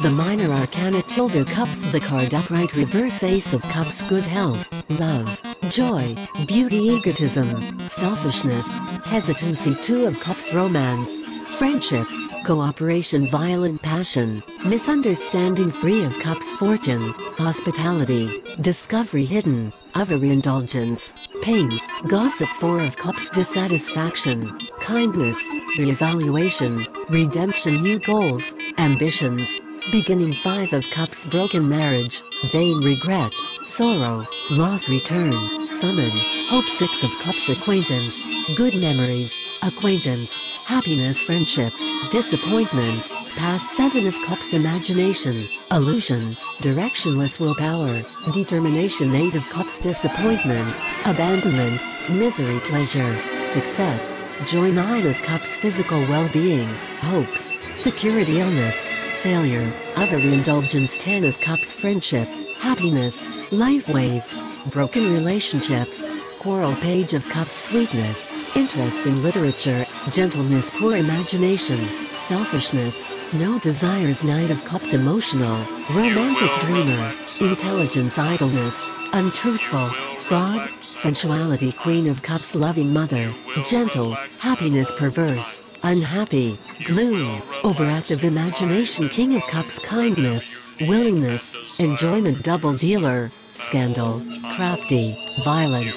The 0.00 0.10
minor 0.10 0.52
arcana 0.52 1.02
tilde 1.02 1.46
cups, 1.46 1.92
the 1.92 2.00
card 2.00 2.34
upright 2.34 2.74
reverse 2.74 3.22
ace 3.22 3.54
of 3.54 3.62
cups, 3.62 4.06
good 4.08 4.24
health, 4.24 4.66
love, 4.98 5.40
joy, 5.70 6.16
beauty, 6.46 6.78
egotism, 6.78 7.60
selfishness, 7.78 8.80
hesitancy, 9.04 9.74
two 9.76 10.06
of 10.06 10.18
cups, 10.20 10.52
romance, 10.52 11.22
friendship, 11.56 12.08
cooperation, 12.44 13.26
violent 13.26 13.80
passion, 13.82 14.42
misunderstanding, 14.64 15.70
free 15.70 16.04
of 16.04 16.18
cups, 16.20 16.50
fortune, 16.56 17.00
hospitality, 17.38 18.28
discovery, 18.60 19.24
hidden, 19.24 19.72
overindulgence, 19.96 21.28
pain, 21.42 21.70
gossip, 22.06 22.48
four 22.60 22.80
of 22.80 22.96
cups, 22.96 23.30
dissatisfaction, 23.30 24.56
kindness, 24.80 25.38
reevaluation, 25.78 26.86
redemption, 27.08 27.82
new 27.82 27.98
goals, 27.98 28.54
ambitions, 28.78 29.60
Beginning 29.92 30.32
5 30.32 30.72
of 30.72 30.90
Cups 30.90 31.26
Broken 31.26 31.68
Marriage, 31.68 32.22
Vain 32.46 32.80
Regret, 32.82 33.34
Sorrow, 33.66 34.26
Loss 34.52 34.88
Return, 34.88 35.32
Summon, 35.74 36.10
Hope 36.48 36.64
6 36.64 37.04
of 37.04 37.10
Cups 37.20 37.48
Acquaintance, 37.50 38.24
Good 38.56 38.74
Memories, 38.76 39.58
Acquaintance, 39.62 40.56
Happiness 40.64 41.20
Friendship, 41.20 41.72
Disappointment, 42.10 43.02
Past 43.36 43.76
7 43.76 44.06
of 44.06 44.14
Cups 44.24 44.54
Imagination, 44.54 45.44
Illusion, 45.70 46.32
Directionless 46.62 47.38
Willpower, 47.38 48.02
Determination 48.32 49.14
8 49.14 49.34
of 49.34 49.48
Cups 49.50 49.78
Disappointment, 49.78 50.74
Abandonment, 51.04 51.80
Misery 52.08 52.58
Pleasure, 52.60 53.20
Success, 53.44 54.16
Joy 54.46 54.70
9 54.70 55.06
of 55.06 55.16
Cups 55.22 55.54
Physical 55.54 56.00
Well-Being, 56.08 56.68
Hopes, 57.00 57.52
Security 57.76 58.40
Illness, 58.40 58.88
Failure, 59.24 59.72
Overindulgence 59.96 60.98
10 60.98 61.24
of 61.24 61.40
Cups 61.40 61.72
Friendship, 61.72 62.28
Happiness, 62.58 63.26
Life 63.50 63.88
Waste, 63.88 64.38
Broken 64.66 65.14
Relationships, 65.14 66.10
Quarrel 66.40 66.76
Page 66.76 67.14
of 67.14 67.26
Cups 67.30 67.54
Sweetness, 67.54 68.30
Interest 68.54 69.06
in 69.06 69.22
Literature, 69.22 69.86
Gentleness 70.10 70.70
Poor 70.72 70.96
Imagination, 70.96 71.88
Selfishness, 72.12 73.08
No 73.32 73.58
Desires 73.60 74.24
Knight 74.24 74.50
of 74.50 74.62
Cups 74.66 74.92
Emotional, 74.92 75.56
Romantic 75.88 76.50
Dreamer, 76.60 77.14
Intelligence 77.40 78.18
Idleness, 78.18 78.86
Untruthful, 79.14 79.88
Fraud, 80.18 80.68
Sensuality 80.82 81.74
Queen 81.74 82.08
of 82.10 82.20
Cups 82.20 82.54
Loving 82.54 82.92
Mother, 82.92 83.32
Gentle, 83.64 84.12
Happiness 84.38 84.92
Perverse, 84.98 85.62
Unhappy, 85.84 86.58
Gloom, 86.86 87.42
Overactive 87.60 88.24
Imagination 88.24 89.06
King 89.10 89.36
of 89.36 89.42
Cups 89.42 89.78
Kindness, 89.78 90.58
Willingness, 90.80 91.78
Enjoyment 91.78 92.42
Double 92.42 92.72
Dealer, 92.72 93.30
Scandal, 93.52 94.22
Crafty, 94.54 95.14
Violent. 95.44 95.94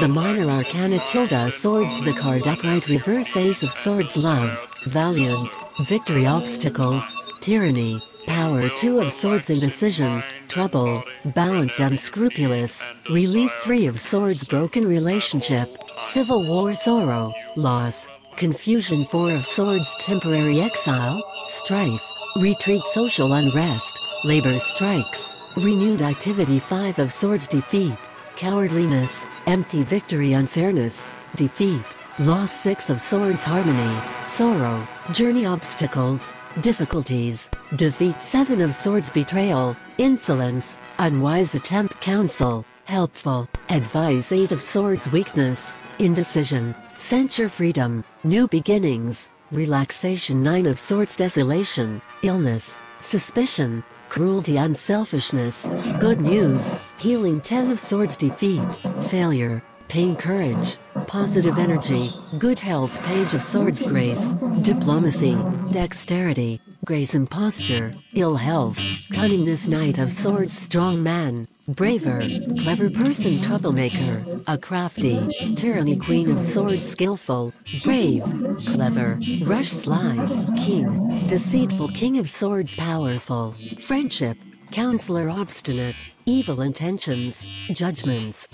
The 0.00 0.08
minor 0.08 0.50
arcana 0.50 0.98
tilde 1.06 1.52
swords 1.52 2.02
the 2.06 2.14
card 2.14 2.46
upright 2.46 2.88
reverse 2.88 3.36
ace 3.36 3.62
of 3.62 3.70
swords 3.70 4.16
love, 4.16 4.58
valiant, 4.86 5.50
victory 5.80 6.24
obstacles, 6.24 7.14
tyranny, 7.40 8.02
power 8.26 8.70
two 8.70 8.98
of 8.98 9.12
swords 9.12 9.50
indecision, 9.50 10.22
trouble, 10.48 11.04
balanced 11.34 11.78
unscrupulous, 11.78 12.82
release 13.10 13.52
three 13.56 13.84
of 13.84 14.00
swords 14.00 14.48
broken 14.48 14.88
relationship, 14.88 15.76
civil 16.02 16.46
war 16.46 16.72
sorrow, 16.74 17.34
loss, 17.56 18.08
confusion 18.38 19.04
four 19.04 19.32
of 19.32 19.44
swords 19.44 19.96
temporary 19.98 20.60
exile, 20.60 21.20
strife, 21.46 22.04
retreat 22.36 22.86
social 22.86 23.32
unrest, 23.32 24.00
labor 24.22 24.56
strikes, 24.58 25.34
renewed 25.56 26.02
activity 26.02 26.60
five 26.60 26.96
of 27.00 27.12
swords 27.12 27.48
defeat, 27.48 27.98
cowardliness, 28.36 29.26
empty 29.48 29.82
victory 29.82 30.34
unfairness, 30.34 31.10
defeat, 31.34 31.82
loss 32.20 32.52
six 32.52 32.90
of 32.90 33.00
swords 33.00 33.42
harmony, 33.42 34.00
sorrow, 34.24 34.86
journey 35.12 35.44
obstacles, 35.44 36.32
difficulties, 36.60 37.50
defeat 37.74 38.20
seven 38.20 38.60
of 38.60 38.72
swords 38.72 39.10
betrayal, 39.10 39.76
insolence, 39.98 40.78
unwise 41.00 41.56
attempt 41.56 42.00
counsel, 42.00 42.64
helpful, 42.84 43.48
advice 43.68 44.30
eight 44.30 44.52
of 44.52 44.62
swords 44.62 45.10
weakness, 45.10 45.76
indecision, 45.98 46.72
censure 46.98 47.48
freedom, 47.48 48.04
new 48.24 48.48
beginnings, 48.48 49.30
relaxation 49.52 50.42
nine 50.42 50.66
of 50.66 50.78
swords 50.78 51.14
desolation, 51.14 52.02
illness, 52.22 52.76
suspicion, 53.00 53.84
cruelty 54.08 54.56
unselfishness, 54.56 55.70
good 56.00 56.20
news, 56.20 56.74
healing 56.98 57.40
10 57.40 57.70
of 57.70 57.78
swords 57.78 58.16
defeat, 58.16 58.60
failure, 59.08 59.62
pain 59.88 60.14
courage, 60.14 60.76
positive 61.06 61.58
energy, 61.58 62.12
good 62.38 62.58
health 62.58 63.02
page 63.02 63.34
of 63.34 63.42
swords 63.42 63.82
grace, 63.82 64.34
diplomacy, 64.62 65.36
dexterity, 65.72 66.60
grace 66.84 67.14
imposture, 67.14 67.92
ill 68.14 68.36
health, 68.36 68.78
cunningness 69.12 69.66
knight 69.66 69.98
of 69.98 70.12
swords 70.12 70.56
strong 70.56 71.02
man, 71.02 71.48
braver, 71.68 72.22
clever 72.60 72.90
person 72.90 73.40
troublemaker, 73.40 74.42
a 74.46 74.58
crafty, 74.58 75.54
tyranny 75.54 75.98
queen 75.98 76.30
of 76.30 76.44
swords 76.44 76.86
skillful, 76.86 77.52
brave, 77.82 78.22
clever, 78.66 79.18
rush 79.42 79.68
sly, 79.68 80.14
king, 80.56 81.26
deceitful 81.26 81.88
king 81.88 82.18
of 82.18 82.28
swords 82.28 82.76
powerful, 82.76 83.54
friendship, 83.80 84.36
counselor 84.70 85.30
obstinate, 85.30 85.96
evil 86.26 86.60
intentions, 86.60 87.46
judgments. 87.70 88.46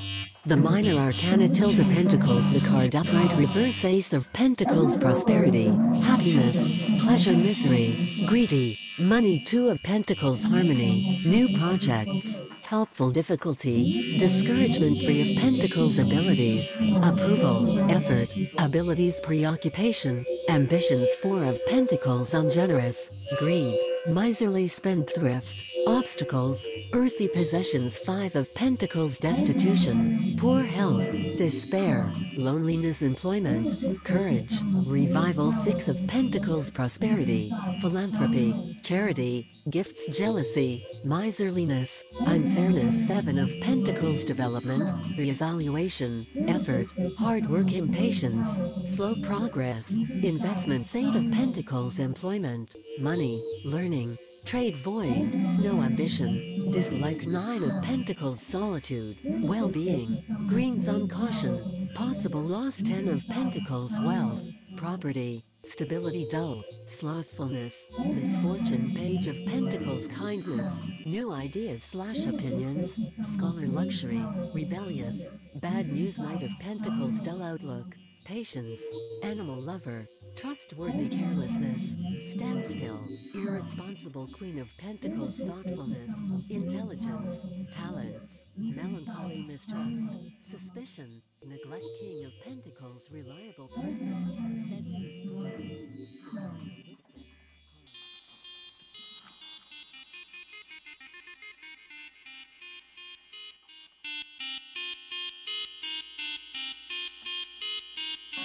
The 0.47 0.59
minor 0.59 1.01
arcana 1.01 1.49
tilde 1.49 1.78
pentacles 1.88 2.53
the 2.53 2.61
card 2.61 2.95
upright 2.95 3.34
reverse 3.38 3.82
ace 3.82 4.12
of 4.12 4.30
pentacles 4.34 4.99
prosperity, 4.99 5.68
happiness, 6.03 6.68
pleasure 7.03 7.32
misery, 7.32 8.26
greedy, 8.28 8.78
money 8.99 9.42
two 9.47 9.70
of 9.70 9.82
pentacles 9.82 10.45
harmony, 10.45 11.22
new 11.24 11.57
projects, 11.57 12.42
helpful 12.61 13.11
difficulty, 13.11 14.18
discouragement 14.18 15.01
three 15.01 15.32
of 15.32 15.42
pentacles 15.42 15.99
abilities, 15.99 16.76
approval, 17.03 17.90
effort, 17.90 18.28
abilities 18.59 19.20
preoccupation, 19.22 20.26
ambitions 20.51 21.09
four 21.22 21.42
of 21.42 21.64
pentacles 21.64 22.34
ungenerous, 22.34 23.09
greed, 23.38 23.80
miserly 24.09 24.66
spendthrift, 24.66 25.64
obstacles, 25.87 26.66
earthly 26.93 27.28
possessions 27.28 27.99
five 27.99 28.35
of 28.37 28.53
pentacles 28.55 29.18
destitution, 29.18 30.37
poor 30.39 30.62
health, 30.62 31.07
despair, 31.37 32.12
loneliness 32.37 33.03
employment, 33.03 34.05
courage, 34.05 34.61
revival 34.87 35.53
six 35.53 35.89
of 35.89 36.05
pentacles 36.07 36.70
prosperity, 36.70 37.53
philanthropy, 37.80 38.78
charity, 38.82 39.51
gifts 39.70 40.07
jealousy, 40.07 40.87
miserliness, 41.05 42.03
unfairness 42.26 43.07
seven 43.07 43.39
of 43.39 43.51
pentacles 43.61 44.24
development, 44.24 44.89
reevaluation, 45.18 46.26
effort, 46.49 46.93
hard 47.18 47.49
work 47.49 47.72
impatience, 47.72 48.61
slow 48.87 49.14
progress, 49.22 49.93
investments 50.22 50.95
eight 50.95 51.14
of 51.14 51.30
pentacles 51.30 51.99
employment, 51.99 52.76
money, 53.01 53.43
learning, 53.64 54.18
Trade 54.45 54.76
void, 54.76 55.32
no 55.59 55.82
ambition, 55.82 56.70
dislike 56.70 57.26
nine 57.26 57.62
of 57.62 57.82
pentacles 57.82 58.42
solitude, 58.42 59.16
well-being, 59.42 60.22
greens 60.49 60.86
on 60.86 61.09
caution, 61.09 61.88
possible 61.95 62.42
loss 62.42 62.82
ten 62.82 63.09
of 63.09 63.26
pentacles 63.28 63.95
wealth, 64.01 64.42
property, 64.76 65.45
stability 65.64 66.26
dull, 66.30 66.62
slothfulness, 66.86 67.74
misfortune 68.05 68.95
page 68.95 69.26
of 69.28 69.36
pentacles 69.47 70.09
kindness, 70.09 70.82
new 71.07 71.32
ideas 71.32 71.82
slash 71.82 72.26
opinions, 72.26 72.99
scholar 73.32 73.66
luxury, 73.66 74.24
rebellious, 74.55 75.28
bad 75.57 75.90
news 75.90 76.18
knight 76.18 76.42
of 76.42 76.51
pentacles 76.61 77.18
dull 77.20 77.42
outlook, 77.42 77.97
patience, 78.24 78.82
animal 79.22 79.61
lover, 79.61 80.07
trustworthy 80.37 81.09
carelessness, 81.09 81.95
standstill, 82.32 83.09
irresponsible 83.35 84.28
queen 84.37 84.59
of 84.59 84.68
pentacles 84.78 85.37
thoughtfulness, 85.39 86.11
intelligence, 86.51 87.37
talents, 87.72 88.45
melancholy 88.57 89.45
mistrust, 89.47 90.12
suspicion, 90.49 91.22
neglect 91.47 91.85
king 92.01 92.24
of 92.24 92.32
pentacles 92.45 93.09
reliable 93.12 93.68
person, 93.68 94.24
blinds, 94.26 94.64
eternal 94.64 95.53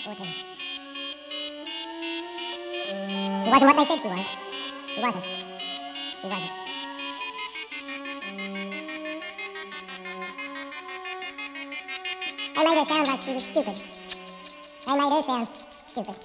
wisdom. 0.06 0.59
She 3.50 3.54
wasn't 3.54 3.76
what 3.76 3.88
they 3.88 3.96
said 3.96 4.00
she 4.00 4.08
was. 4.10 4.26
She 4.94 5.02
wasn't. 5.02 5.26
She 5.26 6.28
wasn't. 6.28 6.52
They 12.54 12.64
made 12.64 12.78
her 12.78 12.86
sound 12.86 13.08
like 13.08 13.22
she 13.24 13.34
was 13.34 13.46
stupid. 13.46 13.74
They 14.86 14.94
made 15.00 15.14
her 15.16 15.24
sound 15.24 15.48
stupid. 15.48 16.18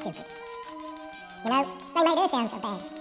Stupid. 0.00 0.26
You 1.44 1.50
know, 1.50 1.62
they 1.94 2.02
made 2.04 2.18
her 2.18 2.28
sound 2.30 2.48
so 2.48 2.58
bad. 2.58 2.93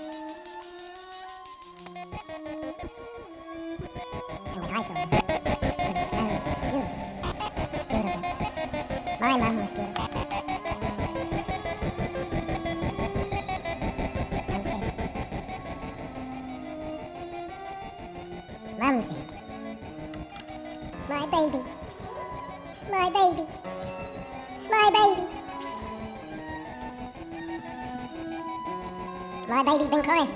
My 30.06 30.33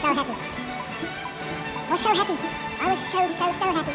so 0.00 0.14
happy. 0.14 0.32
I 0.32 1.92
was 1.92 2.00
so 2.00 2.14
happy. 2.14 2.36
I 2.80 2.90
was 2.90 3.00
so, 3.12 3.20
so, 3.36 3.52
so 3.60 3.66
happy. 3.76 3.92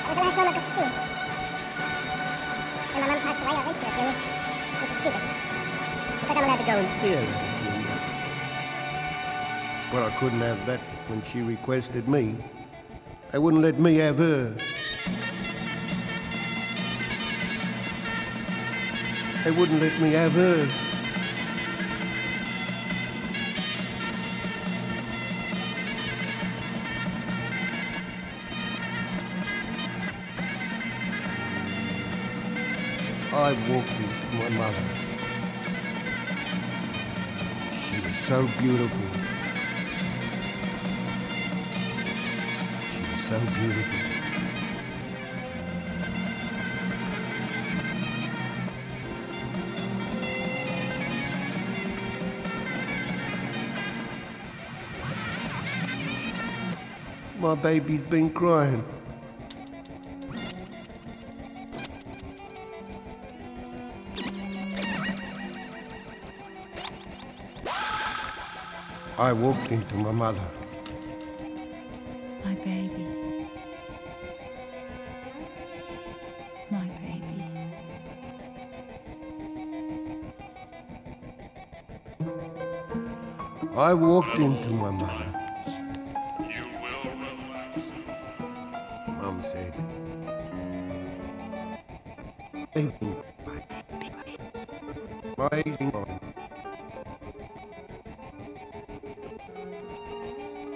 It 0.00 0.08
was 0.08 0.16
the 0.16 0.22
last 0.24 0.36
time 0.36 0.48
I 0.48 0.52
got 0.56 0.64
to 0.64 0.72
see 0.72 0.80
him. 0.80 0.94
And 2.94 3.00
my 3.00 3.06
mum 3.08 3.20
passed 3.20 3.40
away, 3.42 3.52
I 3.52 3.66
went 3.66 3.76
to 3.80 3.86
a 3.86 3.92
funeral, 3.92 4.16
which 4.80 4.90
is 4.90 4.96
stupid. 4.96 5.24
Because 6.20 6.36
I'm 6.36 6.44
allowed 6.44 6.56
to 6.56 6.64
go 6.64 6.72
and 6.72 6.88
See 7.00 7.12
her. 7.12 7.26
But 9.92 10.02
I 10.04 10.10
couldn't 10.18 10.40
have 10.40 10.66
that 10.66 10.80
when 11.08 11.20
she 11.22 11.42
requested 11.42 12.08
me. 12.08 12.36
They 13.30 13.38
wouldn't 13.38 13.62
let 13.62 13.78
me 13.78 13.96
have 13.96 14.18
her. 14.18 14.56
They 19.42 19.50
wouldn't 19.52 19.80
let 19.80 19.98
me 19.98 20.12
have 20.12 20.32
her. 20.32 20.68
I 33.32 33.52
walked 33.70 33.88
with 33.98 34.34
my 34.34 34.48
mother. 34.58 34.84
She 37.72 37.96
was 38.06 38.16
so 38.16 38.46
beautiful. 38.58 39.08
She 42.90 43.00
was 43.10 43.22
so 43.22 43.38
beautiful. 43.58 44.09
My 57.50 57.56
baby's 57.56 58.00
been 58.02 58.30
crying. 58.30 58.84
I 69.18 69.32
walked 69.32 69.72
into 69.72 69.94
my 69.96 70.12
mother. 70.12 70.40
My 72.44 72.54
baby. 72.54 73.06
My 76.70 76.88
baby. 77.02 77.44
I 83.76 83.92
walked 83.92 84.38
into 84.38 84.70
my 84.70 84.90
mother. 84.92 85.29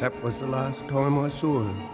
That 0.01 0.23
was 0.23 0.41
the 0.41 0.47
last 0.47 0.89
time 0.89 1.19
I 1.19 1.29
saw 1.29 1.63
her. 1.63 1.94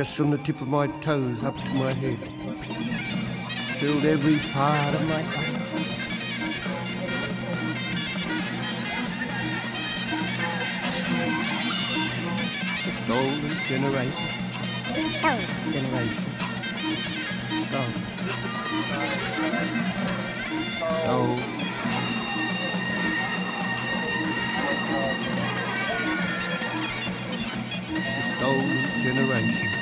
Just 0.00 0.16
from 0.16 0.30
the 0.30 0.38
tip 0.38 0.58
of 0.62 0.68
my 0.68 0.86
toes 1.02 1.42
up 1.42 1.54
to 1.58 1.74
my 1.74 1.92
head, 1.92 2.18
filled 3.80 4.02
every 4.06 4.38
part 4.50 4.94
of 4.94 5.06
my 5.06 5.20
body. 5.20 5.58
Stolen 13.04 13.56
generation. 13.68 14.28
Stolen 15.18 15.48
generation. 15.70 16.30
Stolen. 17.68 17.92
The 27.92 28.22
stolen 28.38 28.80
generation. 29.02 29.79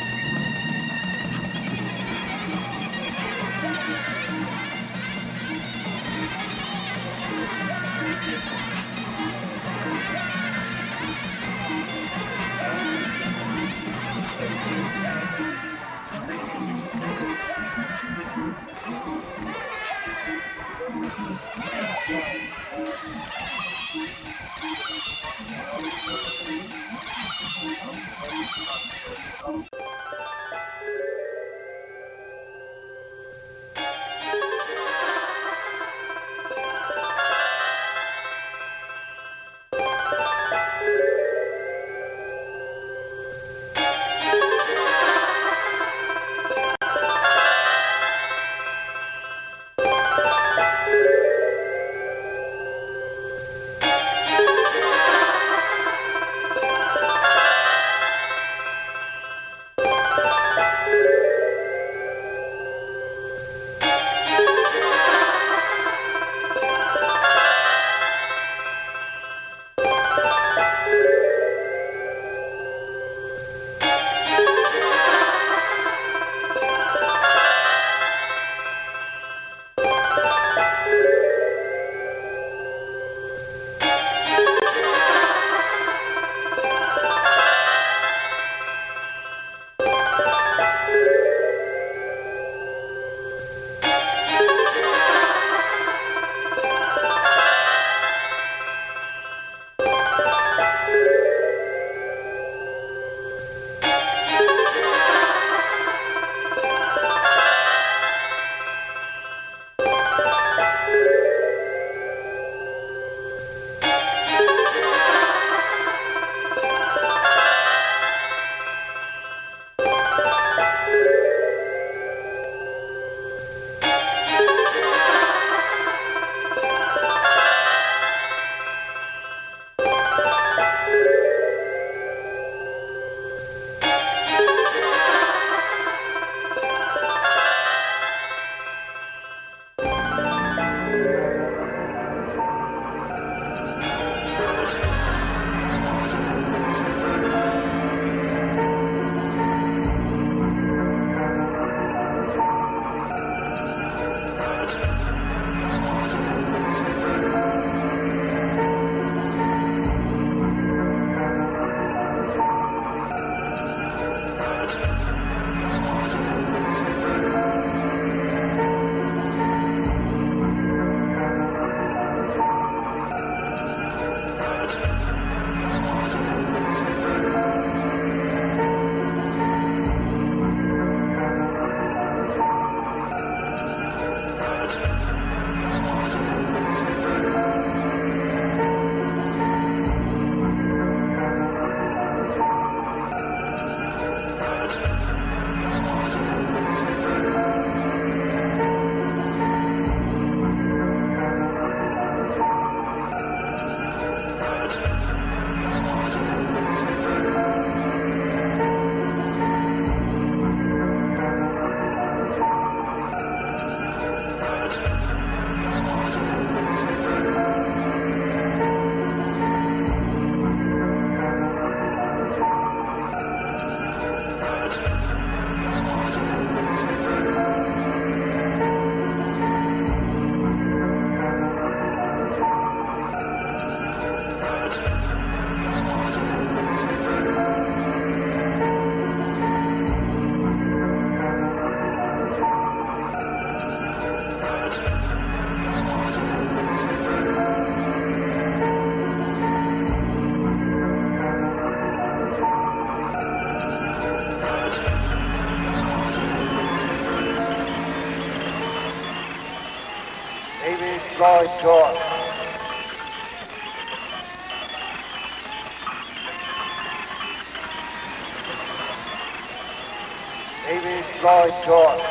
David 270.68 271.04
Lloyd 271.22 271.54
George. 271.64 272.02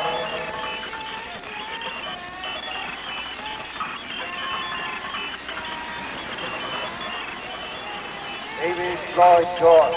David 8.58 8.98
Lloyd 9.16 9.46
George. 9.60 9.96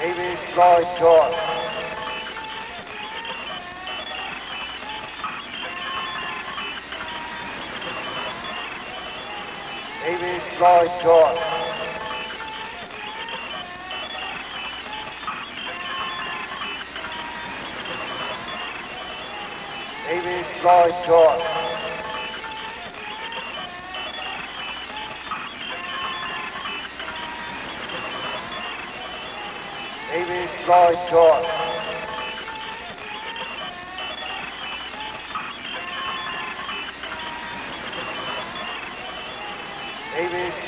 David 0.00 0.38
Lloyd 0.56 0.98
George. 0.98 1.43
my 10.64 10.86
God. 11.04 11.36
David 20.08 20.46
my 20.64 20.88
God. 21.06 21.68
David 30.12 30.50
my 30.68 31.08
God. 31.12 31.63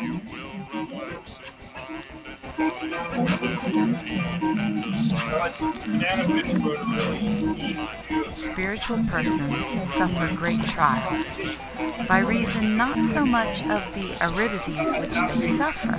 You 0.00 0.20
will 0.30 0.58
relax 0.72 1.38
and. 1.38 1.58
Spiritual 8.36 9.02
persons 9.08 9.92
suffer 9.92 10.34
great 10.36 10.62
trials 10.68 11.26
by 12.06 12.20
reason 12.20 12.76
not 12.76 12.98
so 13.00 13.24
much 13.26 13.62
of 13.62 13.82
the 13.94 14.14
aridities 14.20 15.00
which 15.00 15.40
they 15.40 15.48
suffer 15.52 15.96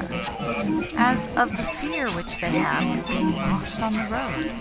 as 0.98 1.28
of 1.36 1.52
the 1.52 1.64
fear 1.82 2.10
which 2.12 2.40
they 2.40 2.52
have 2.52 3.00
of 3.00 3.08
being 3.08 3.32
lost 3.32 3.80
on 3.82 3.94
the 3.94 4.08
road, 4.10 4.52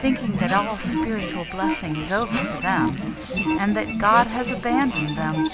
thinking 0.00 0.32
that 0.38 0.52
all 0.52 0.76
spiritual 0.78 1.46
blessing 1.50 1.96
is 1.96 2.10
over 2.10 2.36
for 2.36 2.62
them 2.62 3.16
and 3.60 3.76
that 3.76 3.98
God 3.98 4.26
has 4.28 4.50
abandoned 4.50 5.16
them 5.16 5.46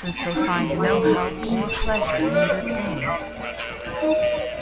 since 0.00 0.16
they 0.24 0.34
find 0.34 0.78
no 0.78 1.12
help 1.12 1.32
or 1.52 1.68
pleasure 1.68 2.16
in 2.16 2.28
good 2.28 2.64
things. 2.82 3.48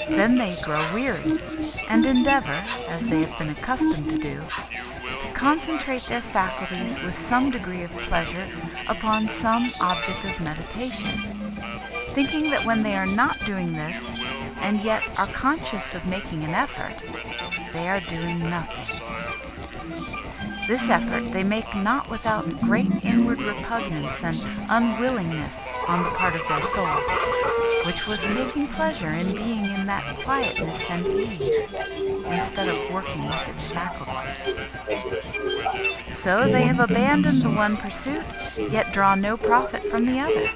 Then 0.09 0.36
they 0.36 0.57
grow 0.62 0.94
weary 0.94 1.38
and 1.88 2.07
endeavor, 2.07 2.64
as 2.88 3.07
they 3.07 3.22
have 3.22 3.38
been 3.38 3.51
accustomed 3.51 4.09
to 4.11 4.16
do, 4.16 4.40
concentrate 5.37 6.03
their 6.05 6.22
faculties 6.22 6.99
with 7.03 7.18
some 7.18 7.51
degree 7.51 7.82
of 7.82 7.91
pleasure 7.99 8.49
upon 8.89 9.28
some 9.28 9.70
object 9.82 10.24
of 10.24 10.41
meditation, 10.41 11.11
thinking 12.14 12.51
that 12.51 12.64
when 12.64 12.82
they 12.82 12.97
are 12.97 13.07
not 13.07 13.39
doing 13.45 13.74
this, 13.74 14.14
and 14.61 14.80
yet 14.80 15.03
are 15.18 15.26
conscious 15.26 15.93
of 15.95 16.07
making 16.07 16.43
an 16.43 16.55
effort, 16.55 16.97
they 17.74 17.87
are 17.87 18.01
doing 18.09 18.39
nothing. 18.49 20.26
This 20.67 20.89
effort 20.89 21.33
they 21.33 21.45
make 21.45 21.75
not 21.77 22.11
without 22.11 22.49
great 22.61 22.91
inward 23.05 23.41
repugnance 23.41 24.23
and 24.23 24.37
unwillingness 24.69 25.67
on 25.87 26.03
the 26.03 26.11
part 26.11 26.35
of 26.35 26.43
their 26.49 26.67
soul, 26.67 27.01
which 27.85 28.07
was 28.09 28.21
taking 28.23 28.67
pleasure 28.69 29.11
in 29.11 29.33
being 29.33 29.64
in 29.64 29.87
that 29.87 30.17
quietness 30.25 30.83
and 30.91 31.07
ease, 31.07 31.69
instead 32.27 32.69
of 32.69 32.93
working 32.93 33.25
with 33.25 33.49
its 33.49 33.71
faculties. 33.71 34.57
So 36.17 36.49
they 36.49 36.62
have 36.62 36.81
abandoned 36.81 37.43
the 37.43 37.51
one 37.51 37.77
pursuit, 37.77 38.25
yet 38.71 38.93
draw 38.93 39.14
no 39.14 39.37
profit 39.37 39.85
from 39.85 40.07
the 40.07 40.19
other. 40.19 40.49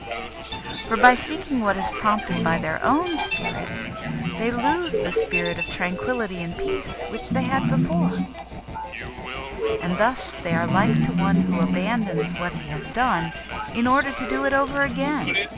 For 0.89 0.97
by 0.97 1.15
seeking 1.15 1.61
what 1.61 1.77
is 1.77 1.89
prompted 1.93 2.43
by 2.43 2.59
their 2.59 2.85
own 2.85 3.17
spirit, 3.19 3.69
they 4.39 4.51
lose 4.51 4.93
the 4.93 5.13
spirit 5.13 5.59
of 5.59 5.67
tranquility 5.67 6.39
and 6.39 6.57
peace 6.57 7.01
which 7.11 7.29
they 7.31 7.43
had 7.43 7.71
before. 7.71 8.11
And 9.83 9.97
thus 9.97 10.33
they 10.43 10.53
are 10.53 10.67
like 10.67 10.95
to 11.07 11.13
one 11.13 11.37
who 11.37 11.61
abandons 11.61 12.33
what 12.35 12.53
he 12.53 12.69
has 12.69 12.89
done 12.91 13.33
in 13.75 13.87
order 13.87 14.13
to 14.13 14.29
do 14.29 14.45
it 14.45 14.53
over 14.53 14.83
again, 14.83 15.49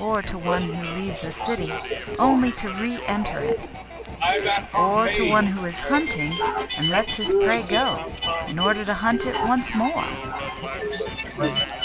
or 0.00 0.22
to 0.22 0.38
one 0.38 0.62
who 0.62 1.00
leaves 1.00 1.24
a 1.24 1.32
city 1.32 1.72
only 2.18 2.52
to 2.52 2.68
re-enter 2.74 3.40
it, 3.40 3.60
or 4.74 5.08
to 5.08 5.28
one 5.28 5.46
who 5.46 5.66
is 5.66 5.78
hunting 5.78 6.32
and 6.76 6.88
lets 6.88 7.14
his 7.14 7.32
prey 7.32 7.62
go 7.62 8.12
in 8.48 8.58
order 8.58 8.84
to 8.84 8.94
hunt 8.94 9.26
it 9.26 9.34
once 9.42 9.74
more. 9.74 10.04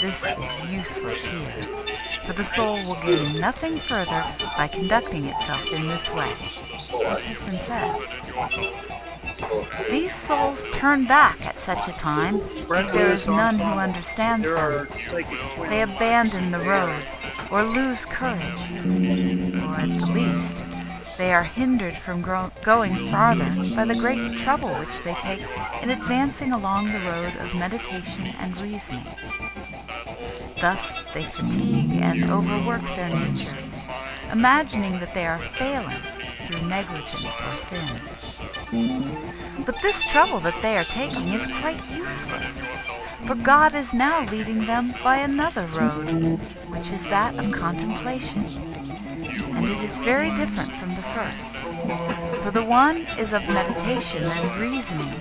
This 0.00 0.24
is 0.24 0.70
useless 0.70 1.24
here, 1.26 1.62
for 2.24 2.32
the 2.32 2.44
soul 2.44 2.76
will 2.86 3.00
gain 3.02 3.38
nothing 3.40 3.78
further 3.78 4.24
by 4.56 4.68
conducting 4.68 5.26
itself 5.26 5.64
in 5.72 5.82
this 5.82 6.08
way, 6.10 6.32
as 7.06 7.20
has 7.20 7.38
been 7.40 7.58
said. 7.58 9.11
These 9.90 10.14
souls 10.14 10.62
turn 10.72 11.06
back 11.06 11.44
at 11.44 11.56
such 11.56 11.88
a 11.88 11.92
time 11.92 12.40
if 12.40 12.92
there 12.92 13.12
is 13.12 13.26
none 13.26 13.58
who 13.58 13.64
understands 13.64 14.46
them. 14.46 14.88
They 15.68 15.82
abandon 15.82 16.50
the 16.50 16.58
road 16.58 17.02
or 17.50 17.64
lose 17.64 18.04
courage, 18.06 18.42
or 18.42 19.76
at 19.76 20.00
the 20.00 20.10
least, 20.12 20.56
they 21.18 21.32
are 21.32 21.42
hindered 21.42 21.96
from 21.98 22.22
gro- 22.22 22.50
going 22.62 22.94
farther 23.10 23.54
by 23.74 23.84
the 23.84 23.94
great 23.94 24.38
trouble 24.38 24.70
which 24.76 25.02
they 25.02 25.14
take 25.14 25.42
in 25.82 25.90
advancing 25.90 26.52
along 26.52 26.86
the 26.86 26.98
road 27.00 27.36
of 27.36 27.54
meditation 27.54 28.26
and 28.38 28.58
reasoning. 28.60 29.06
Thus 30.60 30.92
they 31.12 31.24
fatigue 31.24 31.92
and 32.00 32.30
overwork 32.30 32.82
their 32.96 33.10
nature, 33.10 33.56
imagining 34.32 34.98
that 35.00 35.12
they 35.14 35.26
are 35.26 35.38
failing 35.38 36.00
through 36.46 36.62
negligence 36.62 37.24
or 37.24 37.56
sin. 37.56 38.00
But 39.64 39.80
this 39.82 40.04
trouble 40.04 40.40
that 40.40 40.60
they 40.62 40.76
are 40.76 40.84
taking 40.84 41.28
is 41.28 41.46
quite 41.46 41.80
useless, 41.90 42.62
for 43.26 43.34
God 43.34 43.74
is 43.74 43.92
now 43.92 44.24
leading 44.30 44.66
them 44.66 44.94
by 45.02 45.18
another 45.18 45.66
road, 45.66 46.38
which 46.68 46.90
is 46.90 47.02
that 47.04 47.38
of 47.38 47.52
contemplation, 47.52 48.44
and 49.54 49.68
it 49.68 49.82
is 49.82 49.98
very 49.98 50.30
different 50.30 50.72
from 50.72 50.94
the 50.94 51.02
first. 51.14 51.56
For 52.42 52.50
the 52.50 52.64
one 52.64 53.06
is 53.18 53.32
of 53.32 53.48
meditation 53.48 54.24
and 54.24 54.60
reasoning, 54.60 55.14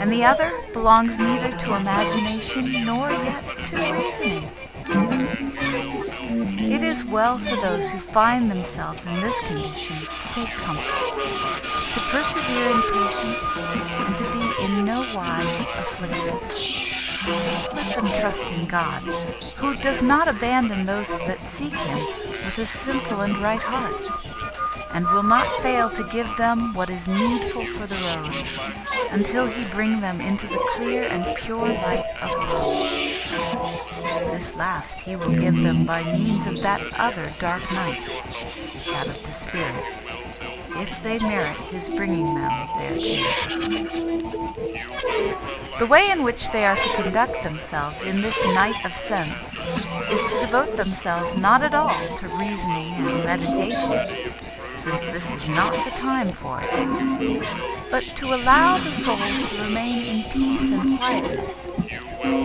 and 0.00 0.12
the 0.12 0.24
other 0.24 0.52
belongs 0.72 1.18
neither 1.18 1.56
to 1.56 1.76
imagination 1.76 2.84
nor 2.84 3.10
yet 3.10 3.44
to 3.66 3.92
reasoning. 3.92 4.48
It 4.86 6.82
is 6.82 7.04
well 7.04 7.38
for 7.38 7.56
those 7.56 7.88
who 7.90 7.98
find 7.98 8.50
themselves 8.50 9.06
in 9.06 9.20
this 9.20 9.38
condition 9.40 9.96
to 9.96 10.06
take 10.34 10.48
comfort, 10.48 11.14
to 11.94 12.00
persevere 12.10 12.70
in 12.70 12.82
patience, 12.82 13.44
and 13.56 14.18
to 14.18 14.24
be 14.32 14.64
in 14.64 14.84
no 14.84 15.00
wise 15.14 15.60
afflicted. 15.78 16.40
Let 17.74 17.96
them 17.96 18.08
trust 18.20 18.44
in 18.52 18.66
God, 18.66 19.00
who 19.56 19.74
does 19.76 20.02
not 20.02 20.28
abandon 20.28 20.84
those 20.84 21.08
that 21.08 21.48
seek 21.48 21.72
him 21.74 21.98
with 22.44 22.58
a 22.58 22.66
simple 22.66 23.22
and 23.22 23.38
right 23.38 23.60
heart, 23.60 24.06
and 24.94 25.06
will 25.10 25.24
not 25.24 25.60
fail 25.60 25.90
to 25.90 26.04
give 26.04 26.28
them 26.38 26.72
what 26.72 26.88
is 26.88 27.08
needful 27.08 27.64
for 27.64 27.86
the 27.86 27.96
road, 27.96 28.32
until 29.10 29.46
he 29.46 29.64
bring 29.72 30.00
them 30.00 30.20
into 30.20 30.46
the 30.46 30.60
clear 30.76 31.02
and 31.02 31.36
pure 31.36 31.66
light 31.66 32.06
of 32.22 32.30
love. 32.30 32.78
This 34.30 34.54
last 34.54 35.00
he 35.00 35.16
will 35.16 35.34
give 35.34 35.60
them 35.62 35.84
by 35.84 36.04
means 36.04 36.46
of 36.46 36.62
that 36.62 36.80
other 36.96 37.32
dark 37.40 37.68
night, 37.72 37.98
that 38.86 39.08
of 39.08 39.20
the 39.22 39.32
Spirit, 39.32 39.84
if 40.76 41.02
they 41.02 41.18
merit 41.18 41.56
his 41.56 41.88
bringing 41.88 42.32
them 42.34 42.52
thereto. 42.78 43.16
The 45.80 45.86
way 45.86 46.08
in 46.10 46.22
which 46.22 46.52
they 46.52 46.64
are 46.64 46.76
to 46.76 47.02
conduct 47.02 47.42
themselves 47.42 48.04
in 48.04 48.22
this 48.22 48.40
night 48.44 48.84
of 48.84 48.96
sense 48.96 49.52
is 50.12 50.20
to 50.32 50.40
devote 50.40 50.76
themselves 50.76 51.34
not 51.36 51.64
at 51.64 51.74
all 51.74 51.98
to 52.16 52.28
reasoning 52.38 52.94
and 52.94 53.24
meditation, 53.24 53.90
since 54.84 55.06
this 55.06 55.30
is 55.30 55.48
not 55.48 55.72
the 55.86 55.90
time 55.92 56.28
for 56.28 56.60
it, 56.62 57.90
but 57.90 58.02
to 58.02 58.34
allow 58.34 58.76
the 58.76 58.92
soul 58.92 59.16
to 59.16 59.62
remain 59.62 60.04
in 60.04 60.30
peace 60.30 60.70
and 60.70 60.98
quietness, 60.98 61.70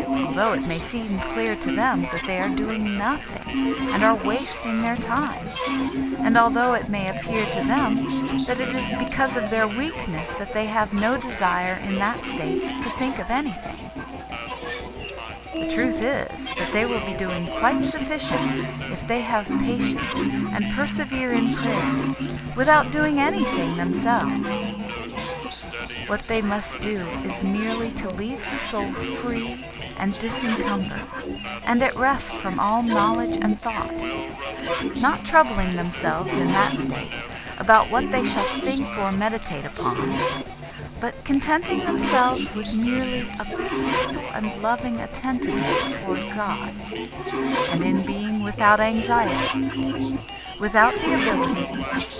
although 0.07 0.53
it 0.53 0.65
may 0.65 0.77
seem 0.77 1.19
clear 1.33 1.57
to 1.57 1.75
them 1.75 2.03
that 2.03 2.23
they 2.25 2.39
are 2.39 2.47
doing 2.55 2.97
nothing 2.97 3.75
and 3.91 4.05
are 4.05 4.15
wasting 4.25 4.81
their 4.81 4.95
time, 4.95 5.49
and 6.19 6.37
although 6.37 6.75
it 6.75 6.87
may 6.87 7.09
appear 7.09 7.45
to 7.45 7.67
them 7.67 8.05
that 8.45 8.57
it 8.61 8.69
is 8.73 9.09
because 9.09 9.35
of 9.35 9.49
their 9.49 9.67
weakness 9.67 10.31
that 10.39 10.53
they 10.53 10.65
have 10.65 10.93
no 10.93 11.17
desire 11.19 11.75
in 11.89 11.95
that 11.95 12.23
state 12.23 12.61
to 12.61 12.89
think 12.91 13.19
of 13.19 13.29
anything. 13.29 13.98
The 15.59 15.67
truth 15.67 15.97
is 15.97 16.45
that 16.55 16.69
they 16.71 16.85
will 16.85 17.05
be 17.05 17.13
doing 17.13 17.45
quite 17.47 17.83
sufficient 17.83 18.65
if 18.91 19.07
they 19.07 19.21
have 19.21 19.45
patience 19.47 20.15
and 20.53 20.73
persevere 20.73 21.33
in 21.33 21.53
prayer 21.55 22.15
without 22.55 22.91
doing 22.91 23.19
anything 23.19 23.75
themselves. 23.75 24.49
What 26.07 26.23
they 26.27 26.41
must 26.41 26.79
do 26.81 26.99
is 27.23 27.43
merely 27.43 27.91
to 27.91 28.09
leave 28.11 28.39
the 28.39 28.57
soul 28.57 28.91
free 29.21 29.65
and 29.97 30.17
disencumbered, 30.19 31.01
and 31.65 31.83
at 31.83 31.95
rest 31.95 32.33
from 32.35 32.59
all 32.59 32.81
knowledge 32.81 33.37
and 33.41 33.59
thought, 33.59 33.93
not 35.01 35.25
troubling 35.25 35.75
themselves 35.75 36.31
in 36.33 36.47
that 36.47 36.77
state 36.77 37.13
about 37.57 37.91
what 37.91 38.09
they 38.11 38.23
shall 38.23 38.61
think 38.61 38.87
or 38.97 39.11
meditate 39.11 39.65
upon, 39.65 39.97
but 40.99 41.13
contenting 41.23 41.79
themselves 41.79 42.53
with 42.53 42.75
merely 42.75 43.21
a 43.39 43.45
peaceful 43.45 44.19
and 44.33 44.61
loving 44.61 44.97
attentiveness 44.97 45.83
toward 45.99 46.19
God, 46.35 46.73
and 47.71 47.83
in 47.83 48.05
being 48.05 48.43
without 48.43 48.79
anxiety, 48.79 50.19
without 50.59 50.93
the 50.93 51.13
ability, 51.15 51.67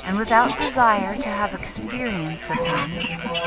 and 0.06 0.18
without 0.18 0.58
desire 0.58 1.16
to 1.16 1.28
have 1.28 1.54
experience 1.54 2.50
of 2.50 2.58
Him 2.58 2.92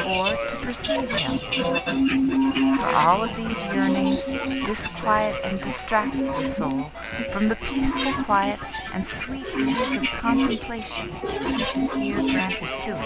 or 0.07 0.29
to 0.29 0.57
perceive 0.61 1.11
Him. 1.11 2.79
For 2.79 2.95
all 2.95 3.23
of 3.25 3.35
these 3.37 3.59
yearnings 3.73 4.23
disquiet 4.67 5.41
and 5.45 5.61
distract 5.61 6.17
the 6.17 6.47
soul 6.47 6.91
from 7.33 7.49
the 7.49 7.57
peaceful 7.57 8.13
quiet 8.25 8.61
and 8.93 9.07
sweet 9.07 9.47
ease 9.57 9.97
of 9.97 10.05
contemplation 10.05 11.09
which 11.11 11.77
is 11.77 11.91
here 11.93 12.21
granted 12.21 12.69
to 12.83 12.97